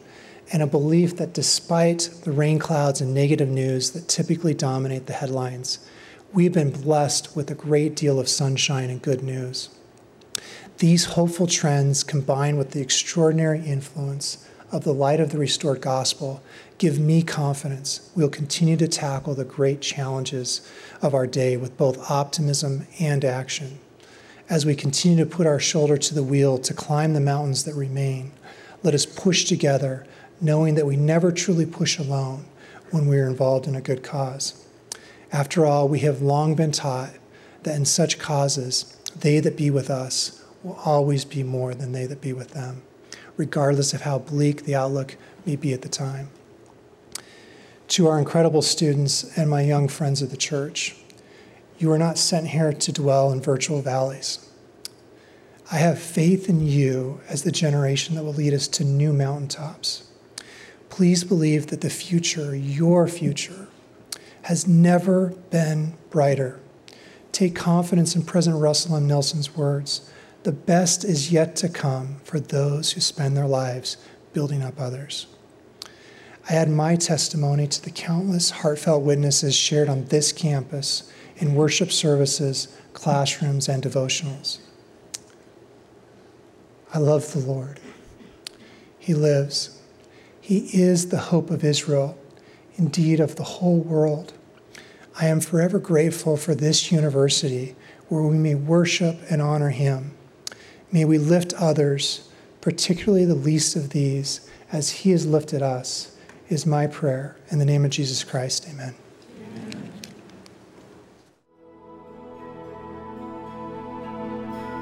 and 0.51 0.63
a 0.63 0.67
belief 0.67 1.17
that 1.17 1.33
despite 1.33 2.09
the 2.23 2.31
rain 2.31 2.59
clouds 2.59 3.01
and 3.01 3.13
negative 3.13 3.49
news 3.49 3.91
that 3.91 4.07
typically 4.07 4.53
dominate 4.53 5.05
the 5.05 5.13
headlines, 5.13 5.79
we've 6.33 6.53
been 6.53 6.71
blessed 6.71 7.35
with 7.35 7.51
a 7.51 7.55
great 7.55 7.95
deal 7.95 8.19
of 8.19 8.27
sunshine 8.27 8.89
and 8.89 9.01
good 9.01 9.23
news. 9.23 9.69
These 10.79 11.05
hopeful 11.05 11.47
trends, 11.47 12.03
combined 12.03 12.57
with 12.57 12.71
the 12.71 12.81
extraordinary 12.81 13.59
influence 13.65 14.47
of 14.71 14.83
the 14.83 14.93
light 14.93 15.19
of 15.19 15.31
the 15.31 15.37
restored 15.37 15.81
gospel, 15.81 16.41
give 16.77 16.99
me 16.99 17.21
confidence 17.21 18.09
we'll 18.15 18.29
continue 18.29 18.77
to 18.77 18.87
tackle 18.87 19.35
the 19.35 19.43
great 19.43 19.81
challenges 19.81 20.61
of 21.01 21.13
our 21.13 21.27
day 21.27 21.57
with 21.57 21.77
both 21.77 22.09
optimism 22.09 22.87
and 22.99 23.25
action. 23.25 23.79
As 24.49 24.65
we 24.65 24.75
continue 24.75 25.23
to 25.23 25.29
put 25.29 25.45
our 25.45 25.59
shoulder 25.59 25.97
to 25.97 26.15
the 26.15 26.23
wheel 26.23 26.57
to 26.59 26.73
climb 26.73 27.13
the 27.13 27.19
mountains 27.19 27.65
that 27.65 27.75
remain, 27.75 28.31
let 28.81 28.93
us 28.93 29.05
push 29.05 29.45
together 29.45 30.07
knowing 30.41 30.75
that 30.75 30.85
we 30.85 30.95
never 30.95 31.31
truly 31.31 31.65
push 31.65 31.97
alone 31.97 32.45
when 32.91 33.07
we 33.07 33.19
are 33.19 33.27
involved 33.27 33.67
in 33.67 33.75
a 33.75 33.81
good 33.81 34.03
cause. 34.03 34.65
After 35.31 35.65
all, 35.65 35.87
we 35.87 35.99
have 35.99 36.21
long 36.21 36.55
been 36.55 36.71
taught 36.71 37.11
that 37.63 37.75
in 37.75 37.85
such 37.85 38.19
causes, 38.19 38.97
they 39.15 39.39
that 39.39 39.57
be 39.57 39.69
with 39.69 39.89
us 39.89 40.43
will 40.63 40.79
always 40.85 41.25
be 41.25 41.43
more 41.43 41.73
than 41.73 41.91
they 41.91 42.05
that 42.05 42.21
be 42.21 42.33
with 42.33 42.51
them, 42.51 42.81
regardless 43.37 43.93
of 43.93 44.01
how 44.01 44.19
bleak 44.19 44.63
the 44.63 44.75
outlook 44.75 45.17
may 45.45 45.55
be 45.55 45.73
at 45.73 45.81
the 45.81 45.89
time. 45.89 46.29
To 47.89 48.07
our 48.07 48.19
incredible 48.19 48.61
students 48.61 49.37
and 49.37 49.49
my 49.49 49.61
young 49.61 49.87
friends 49.87 50.21
of 50.21 50.31
the 50.31 50.37
church, 50.37 50.95
you 51.79 51.91
are 51.91 51.97
not 51.97 52.17
sent 52.17 52.49
here 52.49 52.73
to 52.73 52.91
dwell 52.91 53.31
in 53.31 53.41
virtual 53.41 53.81
valleys. 53.81 54.49
I 55.71 55.77
have 55.77 55.99
faith 55.99 56.49
in 56.49 56.65
you 56.65 57.21
as 57.29 57.43
the 57.43 57.51
generation 57.51 58.15
that 58.15 58.23
will 58.23 58.33
lead 58.33 58.53
us 58.53 58.67
to 58.69 58.83
new 58.83 59.13
mountaintops. 59.13 60.08
Please 60.99 61.23
believe 61.23 61.67
that 61.67 61.79
the 61.79 61.89
future, 61.89 62.53
your 62.53 63.07
future, 63.07 63.69
has 64.41 64.67
never 64.67 65.29
been 65.49 65.93
brighter. 66.09 66.59
Take 67.31 67.55
confidence 67.55 68.17
in 68.17 68.23
President 68.23 68.61
Russell 68.61 68.97
M. 68.97 69.07
Nelson's 69.07 69.55
words 69.55 70.11
the 70.43 70.51
best 70.51 71.05
is 71.05 71.31
yet 71.31 71.55
to 71.55 71.69
come 71.69 72.17
for 72.25 72.37
those 72.37 72.91
who 72.91 72.99
spend 72.99 73.37
their 73.37 73.47
lives 73.47 73.95
building 74.33 74.61
up 74.61 74.77
others. 74.77 75.27
I 76.49 76.55
add 76.55 76.69
my 76.69 76.97
testimony 76.97 77.65
to 77.67 77.81
the 77.81 77.91
countless 77.91 78.49
heartfelt 78.49 79.01
witnesses 79.01 79.55
shared 79.55 79.87
on 79.87 80.03
this 80.07 80.33
campus 80.33 81.09
in 81.37 81.55
worship 81.55 81.93
services, 81.93 82.77
classrooms, 82.91 83.69
and 83.69 83.81
devotionals. 83.81 84.57
I 86.93 86.97
love 86.97 87.31
the 87.31 87.39
Lord. 87.39 87.79
He 88.99 89.13
lives. 89.13 89.78
He 90.49 90.67
is 90.73 91.09
the 91.09 91.19
hope 91.19 91.51
of 91.51 91.63
Israel, 91.63 92.17
indeed, 92.75 93.19
of 93.19 93.35
the 93.35 93.43
whole 93.43 93.81
world. 93.81 94.33
I 95.21 95.27
am 95.27 95.41
forever 95.41 95.77
grateful 95.77 96.37
for 96.37 96.55
this 96.55 96.91
university 96.91 97.75
where 98.07 98.23
we 98.23 98.39
may 98.39 98.55
worship 98.55 99.19
and 99.29 99.43
honor 99.43 99.69
Him. 99.69 100.11
May 100.91 101.05
we 101.05 101.19
lift 101.19 101.53
others, 101.53 102.27
particularly 102.61 103.25
the 103.25 103.35
least 103.35 103.75
of 103.75 103.91
these, 103.91 104.49
as 104.71 104.89
He 104.89 105.11
has 105.11 105.27
lifted 105.27 105.61
us, 105.61 106.15
is 106.47 106.65
my 106.65 106.87
prayer. 106.87 107.35
In 107.51 107.59
the 107.59 107.63
name 107.63 107.85
of 107.85 107.91
Jesus 107.91 108.23
Christ, 108.23 108.67
amen. 108.67 108.95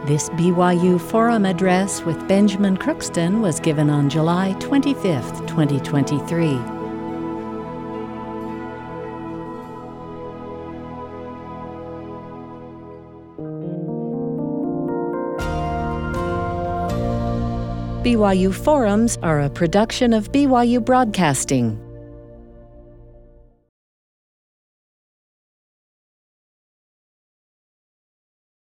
This 0.08 0.30
BYU 0.30 1.02
Forum 1.02 1.46
address 1.46 2.02
with 2.04 2.30
Benjamin 2.30 2.78
Crookston 2.78 3.42
was 3.42 3.60
given 3.60 3.90
on 3.90 4.10
July 4.10 4.54
25, 4.62 5.46
2023. 5.48 6.48
BYU 18.02 18.54
Forums 18.56 19.18
are 19.22 19.42
a 19.42 19.50
production 19.50 20.14
of 20.14 20.32
BYU 20.32 20.86
Broadcasting. 20.86 21.87